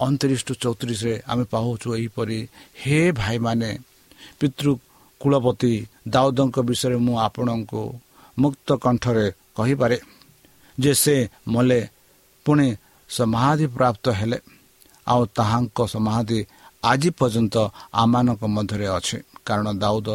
ଅଣତିରିଶ 0.00 0.40
ଟୁ 0.48 0.54
ଚଉତିରିଶରେ 0.62 1.14
ଆମେ 1.30 1.44
ପାଉଛୁ 1.52 1.88
ଏହିପରି 1.98 2.38
ହେ 2.82 2.98
ଭାଇମାନେ 3.12 3.70
ପିତୃ 4.40 4.68
କୁଳପତି 5.20 5.72
ଦାଉଦଙ୍କ 6.14 6.56
ବିଷୟରେ 6.68 6.96
ମୁଁ 7.06 7.16
ଆପଣଙ୍କୁ 7.26 7.80
ମୁକ୍ତ 8.38 8.68
କଣ୍ଠରେ 8.84 9.26
କହିପାରେ 9.56 9.96
ଯେ 10.78 10.92
ସେ 10.94 11.16
ମଲେ 11.48 11.80
ପୁଣି 12.46 12.66
ସମାଧି 13.10 13.66
ପ୍ରାପ୍ତ 13.76 14.04
ହେଲେ 14.18 14.38
ଆଉ 15.06 15.22
ତାହାଙ୍କ 15.36 15.78
ସମାଧି 15.94 16.40
ଆଜି 16.82 17.10
ପର୍ଯ୍ୟନ୍ତ 17.18 17.56
ଆମମାନଙ୍କ 17.92 18.42
ମଧ୍ୟରେ 18.56 18.86
ଅଛି। 18.98 19.18
କାରଣ 19.46 19.68
ଦାଉଦ 19.82 20.08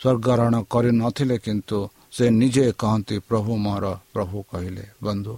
ସ୍ୱର୍ଗରଣ 0.00 0.54
କରିନଥିଲେ 0.72 1.36
କିନ୍ତୁ 1.44 1.78
ସେ 2.16 2.24
ନିଜେ 2.40 2.66
କହନ୍ତି 2.82 3.16
ପ୍ରଭୁ 3.28 3.52
ମୋର 3.64 3.84
ପ୍ରଭୁ 4.14 4.36
କହିଲେ। 4.50 4.84
ବନ୍ଧୁ 5.04 5.32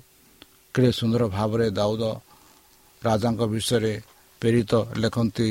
କେଡ଼େ 0.75 0.91
ସୁନ୍ଦର 0.99 1.23
ଭାବରେ 1.37 1.67
ଦାଉଦ 1.79 2.03
ରାଜାଙ୍କ 3.03 3.41
ବିଷୟରେ 3.53 3.95
ପ୍ରେରିତ 4.43 4.73
ଲେଖନ୍ତି। 5.03 5.49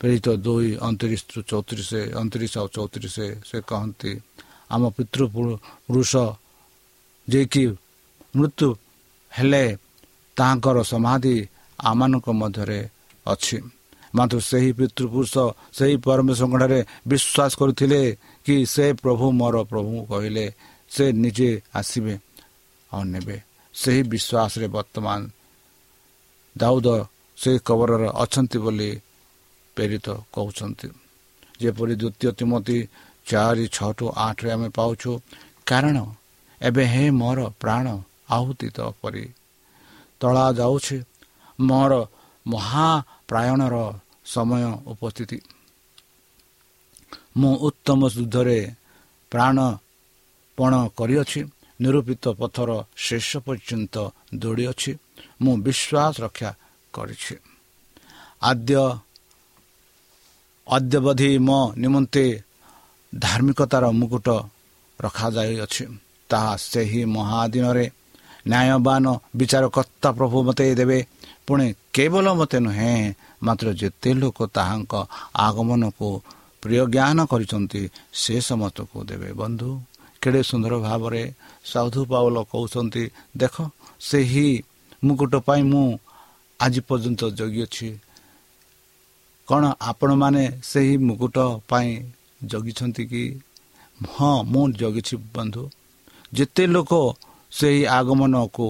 ପ୍ରେରିତ 0.00 0.26
ଦୁଇ 0.46 0.68
ଅଣତିରିଶ 0.86 1.22
ଚଉତିରିଶ 1.50 1.90
ଅଣତିରିଶ 2.20 2.52
ଆଉ 2.60 2.68
ଚଉତିରିଶ 2.76 3.16
ସେ 3.48 3.56
କହନ୍ତି 3.70 4.12
ଆମ 4.70 4.82
ପିତୃ 4.96 5.22
ପୁରୁଷ 5.34 6.12
ଯିଏକି 7.28 7.64
ମୃତ୍ୟୁ 8.34 8.68
ହେଲେ 9.32 9.64
ତାହାଙ୍କର 10.36 10.76
ସମାଧି 10.92 11.36
ଆମମାନଙ୍କ 11.78 12.26
ମଧ୍ୟରେ 12.40 12.80
ଅଛି। 13.26 13.58
ମାତ୍ର 14.14 14.38
ସେହି 14.50 14.70
ପିତୃପୁରୁଷ 14.78 15.34
ସେହି 15.76 15.96
ପରମେଶ୍ୱରଙ୍କଠାରେ 16.06 16.80
ବିଶ୍ୱାସ 17.10 17.52
କରୁଥିଲେ 17.60 18.00
କି 18.46 18.56
ସେ 18.74 18.86
ପ୍ରଭୁ 19.02 19.26
ମୋର 19.40 19.56
ପ୍ରଭୁ 19.70 19.92
କହିଲେ 20.10 20.46
ସେ 20.90 21.04
ନିଜେ 21.22 21.50
ଆସିବେ 21.74 22.14
ଆଉ 22.92 23.02
ନେବେ। 23.04 23.36
ସେହି 23.74 24.02
ବିଶ୍ୱାସରେ 24.12 24.66
ବର୍ତ୍ତମାନ 24.76 25.20
ଦାଉଦ 26.56 26.88
ସେ 27.38 27.50
କବରରେ 27.66 28.08
ଅଛନ୍ତି 28.22 28.58
ବୋଲି 28.64 28.90
ପ୍ରେରିତ 29.76 30.06
କହୁଛନ୍ତି। 30.34 30.88
ଯେପରି 31.60 31.94
ଦ୍ୱିତୀୟ 32.00 32.30
ତିମତି 32.38 32.78
ଚାରି 33.26 33.64
ଛଅ 33.68 33.90
ଟୁ 33.98 34.04
ଆଠରେ 34.26 34.48
ଆମେ 34.54 34.68
ପାଉଛୁ 34.68 35.10
କାରଣ 35.66 35.96
ଏବେ 36.60 36.84
ହେ 36.84 37.04
ମୋର 37.20 37.40
ପ୍ରାଣ 37.62 37.86
ଆହୁତିତ 38.30 38.78
ପରି 39.00 39.24
ତଳା 40.20 40.46
ଯାଉଛି 40.52 40.96
ମୋର 41.58 41.92
ମହାପ୍ରାୟଣର 42.46 43.76
ସମୟ 44.24 44.64
ଉପସ୍ଥିତି। 44.86 45.38
ମୁଁ 47.36 47.52
ଉତ୍ତମ 47.66 48.00
ଯୁଦ୍ଧରେ 48.08 48.58
ପ୍ରାଣପଣ 49.32 50.72
କରିଅଛି 50.98 51.40
ନିରୂପିତ 51.80 52.24
ପଥର 52.40 52.70
ଶେଷ 52.96 53.28
ପର୍ଯ୍ୟନ୍ତ 53.46 53.94
ଦୌଡ଼ିଅଛି 54.34 54.92
ମୁଁ 55.42 55.54
ବିଶ୍ୱାସ 55.66 56.14
ରକ୍ଷା 56.20 56.50
କରିଛି। 56.94 57.34
ଆଦ୍ୟ 58.42 58.74
ଅଦ୍ୟବଧି 60.66 61.30
ମୋ 61.38 61.60
ନିମନ୍ତେ 61.76 62.24
ଧାର୍ମିକତାର 63.12 63.84
ମୁକୁଟ 63.90 64.28
ରଖାଯାଇଅଛି। 65.00 65.84
ତାହା 66.30 66.52
ସେହି 66.56 67.00
ମହାଦିନରେ 67.04 67.86
ନ୍ୟାୟବାନ 68.48 69.04
ବିଚାରକର୍ତ୍ତା 69.36 70.08
ପ୍ରଭୁ 70.12 70.36
ମୋତେ 70.42 70.66
ଦେବେ। 70.74 70.98
ପୁଣି 71.48 71.66
କେବଳ 71.94 72.26
ମୋତେ 72.38 72.58
ନୁହେଁ 72.66 72.94
ମାତ୍ର 73.46 73.66
ଯେତେ 73.80 74.10
ଲୋକ 74.20 74.38
ତାହାଙ୍କ 74.56 74.92
ଆଗମନକୁ 75.46 76.08
ପ୍ରିୟ 76.62 76.84
ଜ୍ଞାନ 76.94 77.18
କରିଛନ୍ତି 77.30 77.82
ସେ 78.22 78.34
ସମସ୍ତଙ୍କୁ 78.48 78.98
ଦେବେ। 79.08 79.30
ବନ୍ଧୁ 79.40 79.70
କେଡ଼େ 80.22 80.40
ସୁନ୍ଦର 80.50 80.74
ଭାବରେ 80.86 81.22
ସାଧୁ 81.70 82.00
ପାଉଲ 82.10 82.36
କହୁଛନ୍ତି 82.52 83.04
ଦେଖ 83.36 83.54
ସେହି 84.08 84.48
ମୁକୁଟ 85.06 85.32
ପାଇଁ 85.46 85.62
ମୁଁ 85.72 85.86
ଆଜି 86.60 86.80
ପର୍ଯ୍ୟନ୍ତ 86.88 87.22
ଜଗିଅଛି 87.38 87.88
କ'ଣ 89.48 89.62
ଆପଣମାନେ 89.90 90.44
ସେହି 90.70 90.94
ମୁକୁଟ 91.08 91.36
ପାଇଁ 91.70 91.90
ଜଗିଛନ୍ତି 92.50 93.04
କି? 93.12 93.24
ହଁ 94.00 94.34
ମୁଁ 94.52 94.64
ଜଗିଛି 94.80 95.14
ବନ୍ଧୁ। 95.34 95.62
ଯେତେ 96.36 96.64
ଲୋକ 96.74 96.92
ସେହି 97.52 97.82
ଆଗମନକୁ 97.98 98.66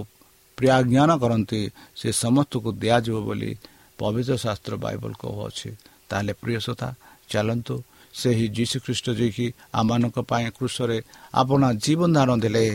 ପ୍ରିୟାଜ୍ଞାନ 0.56 1.10
କରନ୍ତି 1.22 1.60
ସେ 2.00 2.08
ସମସ୍ତଙ୍କୁ 2.22 2.70
ଦିଆଯିବ 2.82 3.16
ବୋଲି 3.28 3.50
ପବିତ୍ର 3.98 4.34
ଶାସ୍ତ୍ର 4.44 4.74
ବାଇବଲ 4.84 5.12
କହୁଅଛି। 5.22 5.70
ତାହେଲେ 6.08 6.32
ପ୍ରିୟ 6.40 6.58
ସୋତା 6.66 6.88
ଚାଲନ୍ତୁ 7.30 7.74
ସେହି 8.14 8.46
ଯୀଶୁଖ୍ରୀଷ୍ଟ 8.56 9.06
ଯିଏକି 9.18 9.46
ଆମମାନଙ୍କ 9.74 10.16
ପାଇଁ 10.30 10.46
କୃଷରେ 10.56 10.98
ଆପଣ 11.34 11.62
ଜୀବନ 11.84 12.10
ଦାନ 12.16 12.30
ଦେଲେ 12.44 12.66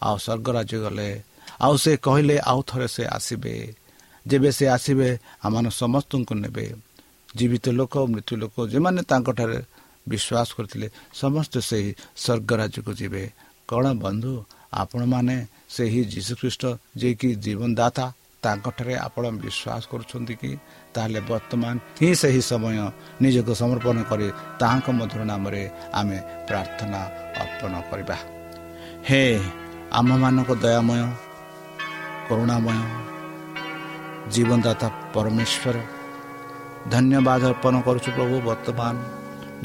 ଆଉ 0.00 0.16
ସ୍ୱର୍ଗରାଜ୍ୟ 0.24 0.78
ଗଲେ 0.84 1.08
ଆଉ 1.60 1.74
ସେ 1.82 1.92
କହିଲେ 2.06 2.36
ଆଉ 2.50 2.60
ଥରେ 2.68 2.88
ସେ 2.94 3.04
ଆସିବେ। 3.16 3.54
ଯେବେ 4.26 4.50
ସେ 4.58 4.64
ଆସିବେ 4.76 5.08
ଆମମାନ 5.44 5.66
ସମସ୍ତଙ୍କୁ 5.82 6.34
ନେବେ। 6.44 6.66
ଜୀବିତ 7.36 7.66
ଲୋକ 7.78 7.94
ମୃତ୍ୟୁ 8.12 8.34
ଲୋକ 8.42 8.54
ଯେମାନେ 8.72 9.00
ତାଙ୍କଠାରେ 9.10 9.58
ବିଶ୍ୱାସ 10.10 10.48
କରିଥିଲେ 10.56 10.88
ସମସ୍ତେ 11.20 11.58
ସେହି 11.68 11.90
ସ୍ୱର୍ଗରାଜ୍ୟକୁ 12.22 12.92
ଯିବେ। 13.00 13.24
କ'ଣ 13.68 13.84
ବନ୍ଧୁ 14.04 14.32
ଆପଣମାନେ 14.72 15.36
ସେହି 15.76 16.02
ଯୀଶୁଖ୍ରୀଷ୍ଟ 16.12 16.62
ଯିଏକି 17.00 17.28
ଜୀବନଦାତା 17.44 18.06
ତାଙ୍କଠାରେ 18.42 18.94
ଆପଣ 19.06 19.24
ବିଶ୍ୱାସ 19.44 19.82
କରୁଛନ୍ତି 19.92 20.34
କି? 20.40 20.52
ତାହେଲେ 20.94 21.20
ବର୍ତ୍ତମାନ 21.30 21.74
ହିଁ 22.00 22.10
ସେହି 22.22 22.42
ସମୟ 22.50 22.76
ନିଜକୁ 23.22 23.52
ସମର୍ପଣ 23.62 23.96
କରି 24.10 24.26
ତାହାଙ୍କ 24.60 24.86
ମଧୁର 24.98 25.22
ନାମରେ 25.32 25.62
ଆମେ 26.00 26.18
ପ୍ରାର୍ଥନା 26.48 27.00
ଅର୍ପଣ 27.42 27.72
କରିବା। 27.90 28.16
ହେ 29.08 29.22
ଆମମାନଙ୍କ 29.98 30.50
ଦୟାମୟ 30.64 31.02
କରୁଣାମୟ 32.28 32.80
ଜୀବନଦାତା 34.34 34.88
ପରମେଶ୍ୱର 35.14 35.76
ଧନ୍ୟବାଦ 36.92 37.42
ଅର୍ପଣ 37.52 37.74
କରୁଛୁ 37.86 38.10
ପ୍ରଭୁ 38.16 38.36
ବର୍ତ୍ତମାନ 38.48 38.94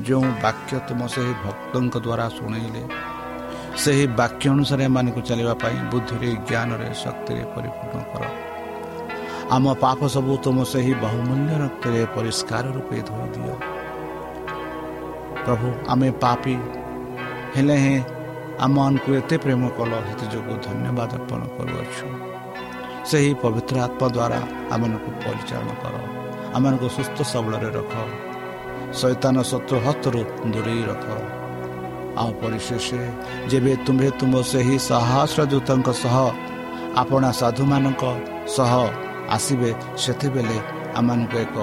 ଯେଉଁ 0.06 0.28
ବାକ୍ୟ 0.44 0.72
ତୁମ 0.88 1.02
ସେହି 1.14 1.34
ଭକ୍ତଙ୍କ 1.46 1.96
ଦ୍ୱାରା 2.06 2.26
ଶୁଣେଇଲେ। 2.38 2.84
ସେହି 3.84 4.06
ବାକ୍ୟ 4.20 4.46
ଅନୁସାରେ 4.50 4.84
ଏମାନଙ୍କୁ 4.84 5.22
ଚାଲିବା 5.22 5.54
ପାଇଁ 5.64 5.78
ବୁଦ୍ଧିରେ 5.92 6.30
ଜ୍ଞାନରେ 6.50 6.90
ଶକ୍ତିରେ 7.04 7.44
ପରିପୂର୍ଣ୍ଣ 7.54 8.02
କର। 8.12 8.24
ଆମ 9.56 9.66
ପାପ 9.84 10.00
ସବୁ 10.16 10.34
ତୁମ 10.44 10.58
ସେହି 10.74 10.94
ବହୁମୂଲ୍ୟ 11.04 11.54
ରକ୍ତରେ 11.64 12.00
ପରିଷ୍କାର 12.16 12.66
ରୂପେ 12.76 12.98
ଧୋଇ 13.10 13.28
ଦିଅ 13.36 13.56
ପ୍ରଭୁ 15.46 15.68
ଆମେ 15.88 16.10
ପାପି। 16.24 16.56
ହେଲେ 17.56 17.76
ହିଁ 17.84 17.96
ଆମମାନଙ୍କୁ 18.66 19.10
ଏତେ 19.20 19.36
ପ୍ରେମ 19.38 19.64
କଲ 19.78 19.92
ସେଥିଯୋଗୁଁ 20.08 20.56
ଧନ୍ୟବାଦ 20.68 21.12
ଅର୍ପଣ 21.20 21.42
କରୁଅଛୁ। 21.56 22.08
ସେହି 23.10 23.32
ପବିତ୍ର 23.44 23.76
ଆତ୍ମା 23.88 24.08
ଦ୍ୱାରା 24.16 24.40
ଆମମାନଙ୍କୁ 24.74 25.10
ପରିଚାଳନା 25.26 25.76
କର। 25.84 25.96
ଆମମାନଙ୍କୁ 26.56 26.88
ସୁସ୍ଥ 26.98 27.18
ସବଳରେ 27.34 27.70
ରଖ। 27.78 27.94
ଶୈତାନ 29.00 29.36
ଶତ୍ରୁ 29.52 29.78
ହସ୍ତରୁ 29.86 30.22
ଦୂରେଇ 30.54 30.84
ରଖ। 30.92 31.35
ଆଉ 32.22 32.32
ପରିଶେଷ 32.42 32.88
ଯେବେ 33.52 33.74
ତୁମ୍ଭେ 33.86 34.10
ତୁମ 34.20 34.34
ସେହି 34.52 34.76
ସହସ୍ର 34.90 35.40
ଦୂତଙ୍କ 35.52 35.88
ସହ 36.04 36.16
ଆପଣା 37.02 37.30
ସାଧୁମାନଙ୍କ 37.42 38.04
ସହ 38.56 38.72
ଆସିବେ 39.36 39.70
ସେତେବେଳେ 40.04 40.58
ଆମମାନଙ୍କୁ 41.00 41.38
ଏକ 41.46 41.58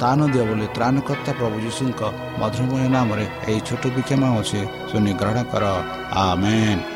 ତାନ 0.00 0.18
ଦିଅ 0.32 0.44
ବୋଲି 0.48 0.66
ତ୍ରାଣକର୍ତ୍ତା 0.76 1.32
ପ୍ରଭୁ 1.38 1.56
ଯୀଶୁଙ୍କ 1.66 2.00
ମଧୁରମୟ 2.40 2.84
ନାମରେ 2.96 3.26
ଏହି 3.48 3.60
ଛୋଟ 3.68 3.82
ବିକ୍ଷମ 3.96 4.22
ଅଛି 4.40 4.60
ଶୁଣି 4.90 5.12
ଗ୍ରହଣ 5.20 5.38
କର। 5.52 5.64
ଆମେନ୍। 6.24 6.95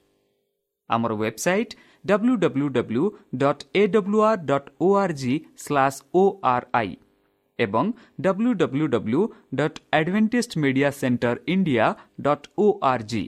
ଆମର 0.90 1.12
website 1.16 1.74
W 2.04 2.34
W 2.42 2.68
W 2.72 3.04
dot 3.42 3.62
A 3.74 3.86
W 3.94 4.20
R 4.26 4.44
dot 4.50 4.68
O 4.80 4.90
R 5.02 5.14
G 5.22 5.34
slash 5.64 5.98
O 6.14 6.24
R 6.52 6.66
I 6.80 6.92
ଏବଂ 7.58 7.92
W 8.20 8.52
W 8.62 8.86
W 8.94 9.22
dot 9.60 9.80
Adventist 9.98 10.62
Media 10.64 10.90
Centre 11.00 11.36
India 11.54 11.86
dot 12.20 12.48
O 12.58 12.66
R 12.90 13.06
G 13.12 13.24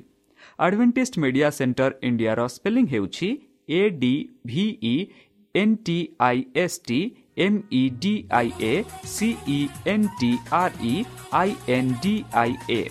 Adventist 0.59 1.23
Media 1.25 1.49
Centre 1.59 1.91
ଇଣ୍ଡିଆର 2.03 2.47
spelling 2.49 2.87
ହେଉଛି 2.93 3.29
A 3.71 3.81
D 4.01 4.12
V E 4.47 4.95
N 5.55 5.77
T 5.87 5.99
I 6.21 6.43
S 6.57 6.79
T 6.88 6.99
M 7.45 7.59
E 7.73 7.83
D 8.03 8.14
I 8.38 8.51
A 8.62 8.73
C E 9.12 9.59
N 9.87 10.09
T 10.21 10.31
R 10.55 10.77
E 10.87 10.95
I 11.41 11.55
N 11.77 11.95
D 12.03 12.14
I 12.43 12.53
A 12.71 12.83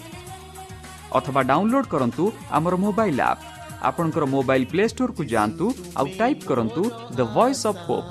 ଅଥବା 1.20 1.42
download 1.52 1.88
କରନ୍ତୁ 1.94 2.26
ଆମର 2.52 2.82
mobile 2.86 3.22
app 3.26 3.51
ଆପଣଙ୍କର 3.89 4.25
mobile 4.35 4.67
play 4.73 4.85
ଷ୍ଟୋରକୁ 4.93 5.23
ଯାଆନ୍ତୁ 5.33 5.67
ଆଉ 5.99 6.07
type 6.19 6.43
କରନ୍ତୁ 6.51 6.83
the 7.17 7.21
voice 7.35 7.65
of 7.71 7.81
Hope 7.87 8.09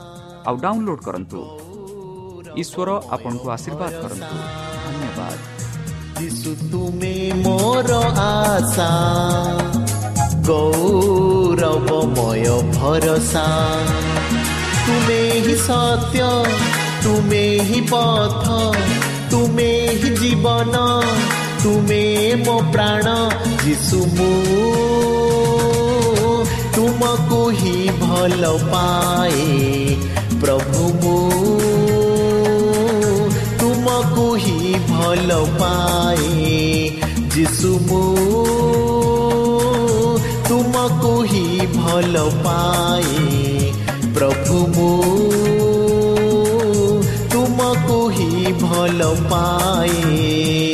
ଆଉ 0.48 0.56
download 0.64 1.02
କରନ୍ତୁ 1.08 1.40
ଈଶ୍ୱର 2.62 2.90
ଆପଣଙ୍କୁ 3.16 3.48
ଆଶୀର୍ବାଦ 3.56 3.92
କରନ୍ତୁ 4.04 4.36
ଧନ୍ୟବାଦ 4.86 5.38
ଯିଶୁ 6.18 6.52
ତୁମେ 6.72 7.16
ମୋର 7.44 7.92
ଆଶା 8.24 8.90
ଗୌରବମୟ 10.48 12.46
ଭରସା 12.76 13.46
ତୁମେ 14.86 15.22
ହିଁ 15.46 15.56
ସତ୍ୟ 15.66 16.22
ତୁମେ 17.04 17.44
ହିଁ 17.70 17.80
ପଥ 17.92 18.46
ତୁମେ 19.32 19.72
ହିଁ 20.02 20.10
ଜୀବନ 20.22 20.76
ତୁମେ 21.64 22.04
ମୋ 22.46 22.54
ପ୍ରାଣ 22.74 23.10
ଯିଶୁ 23.64 23.98
ମୁଁ 24.14 24.30
ତୁମକୁ 26.76 27.42
ହିଁ 27.60 27.76
ଭଲ 28.00 28.50
ପାଏ 28.72 29.44
ପ୍ରଭୁ 30.42 30.88
ମୁଁ 31.02 31.20
ତୁମକୁ 33.60 34.26
ହିଁ 34.46 34.74
ଭଲ 34.90 35.38
ପାଏ 35.60 36.50
ଯିଶୁ 37.36 37.74
ମୁଁ 37.88 38.02
ତୁମକୁ 40.50 41.14
ହିଁ 41.32 41.46
ଭଲ 41.78 42.26
ପାଏ 42.44 43.30
ପ୍ରଭୁ 44.18 44.66
ମୁଁ 44.76 44.92
ତୁମକୁ 47.32 48.02
ହିଁ 48.18 48.60
ଭଲ 48.62 49.14
ପାଏ 49.32 50.71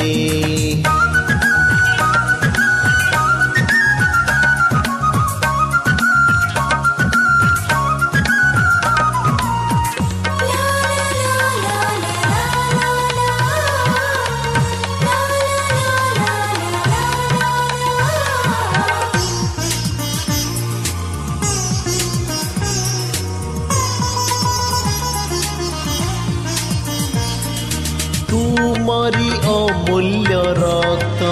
ତୁମରି 29.07 29.29
ଅମୂଲ୍ୟ 29.49 30.37
ରକ୍ତ 30.55 31.27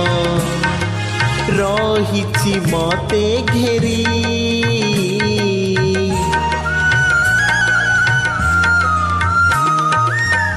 ରହିଛି 1.57 2.53
ମତେ 2.71 3.23
ଘେରି 3.49 3.95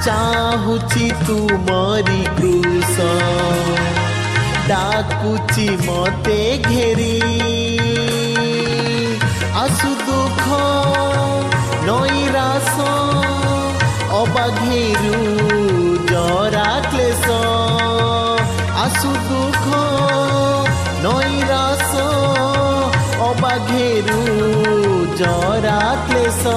ଚାହୁଛି 0.07 1.07
ତୁମରି 1.25 2.23
କୃଷ 2.39 3.09
ଡାକୁଛି 4.71 5.67
ମତେ 5.89 6.41
ଘେରି 6.69 7.13
ଆସୁ 9.65 9.91
ଦୁଃଖ 10.07 10.47
ନୈରାସ 11.89 12.77
ଅବାଘେରୁ 14.21 15.39
ଜରା 16.11 16.69
କ୍ଲେଶ 16.85 16.98
ଜରା 25.19 25.79
କ୍ଲେଶ 26.09 26.51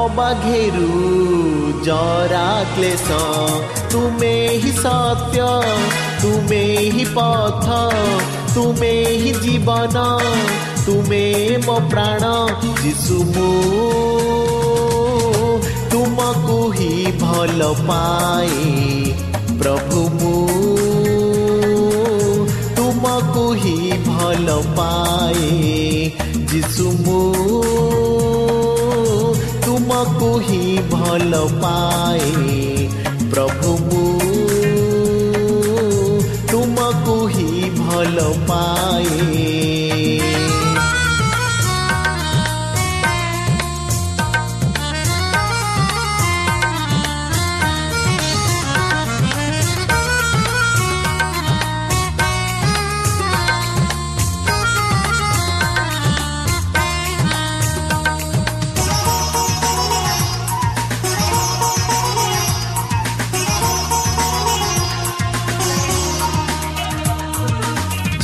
ଅବାଘେରୁ 0.00 0.90
ଜରା 1.86 2.48
କ୍ଲେଶ 2.74 3.18
ତୁମେ 3.92 4.34
ହିଁ 4.62 4.72
ସତ୍ୟ 4.82 5.48
ତୁମେ 6.22 6.60
ହିଁ 6.96 7.06
ପଥ 7.16 7.78
ତୁମେ 8.54 8.92
ହିଁ 9.22 9.32
ଜୀବନ 9.42 10.04
ତୁମେ 10.86 11.24
ମୋ 11.66 11.76
ପ୍ରାଣ 11.90 12.30
ଯିଶୁ 12.82 13.18
ମୁଁ 13.32 13.50
ତୁମକୁ 15.92 16.60
ହିଁ 16.78 16.92
ଭଲ 17.22 17.72
ପାଏ 17.88 18.60
ପ୍ରଭୁ 19.60 20.06
ମୁଁ 20.18 20.36
ତୁମକୁ 22.76 23.46
ହିଁ 23.62 23.78
ଭଲ 24.06 24.48
ପାଏ 24.48 24.75
ଯିଶୁ 24.75 24.75
ତୁମକୁ 29.64 30.30
ହିଁ 30.38 30.62
ଭଲ 30.90 31.40
ପାଏ 31.62 32.30
ପ୍ରଭୁ 33.32 34.02
ତୁମକୁ 36.50 37.16
ହିଁ 37.26 37.70
ଭଲ 37.78 38.26
ପାଏ 38.48 39.85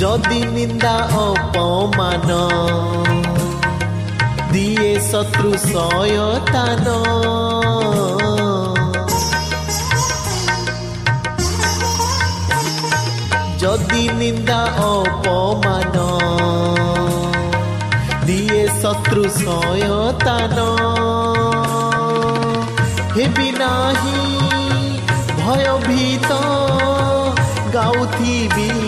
যদি 0.02 0.40
নিন্দা 0.44 0.96
অপমান, 1.12 2.28
দিয়ে 4.52 4.90
শত্রু 5.12 5.50
সয়তান। 5.72 6.86
যদি 13.58 14.02
নিন্দা 14.12 14.62
অপমান, 14.76 15.94
দিয়ে 18.26 18.68
শত্রু 18.82 19.22
সয়তান। 19.44 20.56
হেবি 23.16 23.50
নাহি, 23.60 24.20
ভয়ভীত, 25.42 26.30
গাউথিবি 27.74 28.81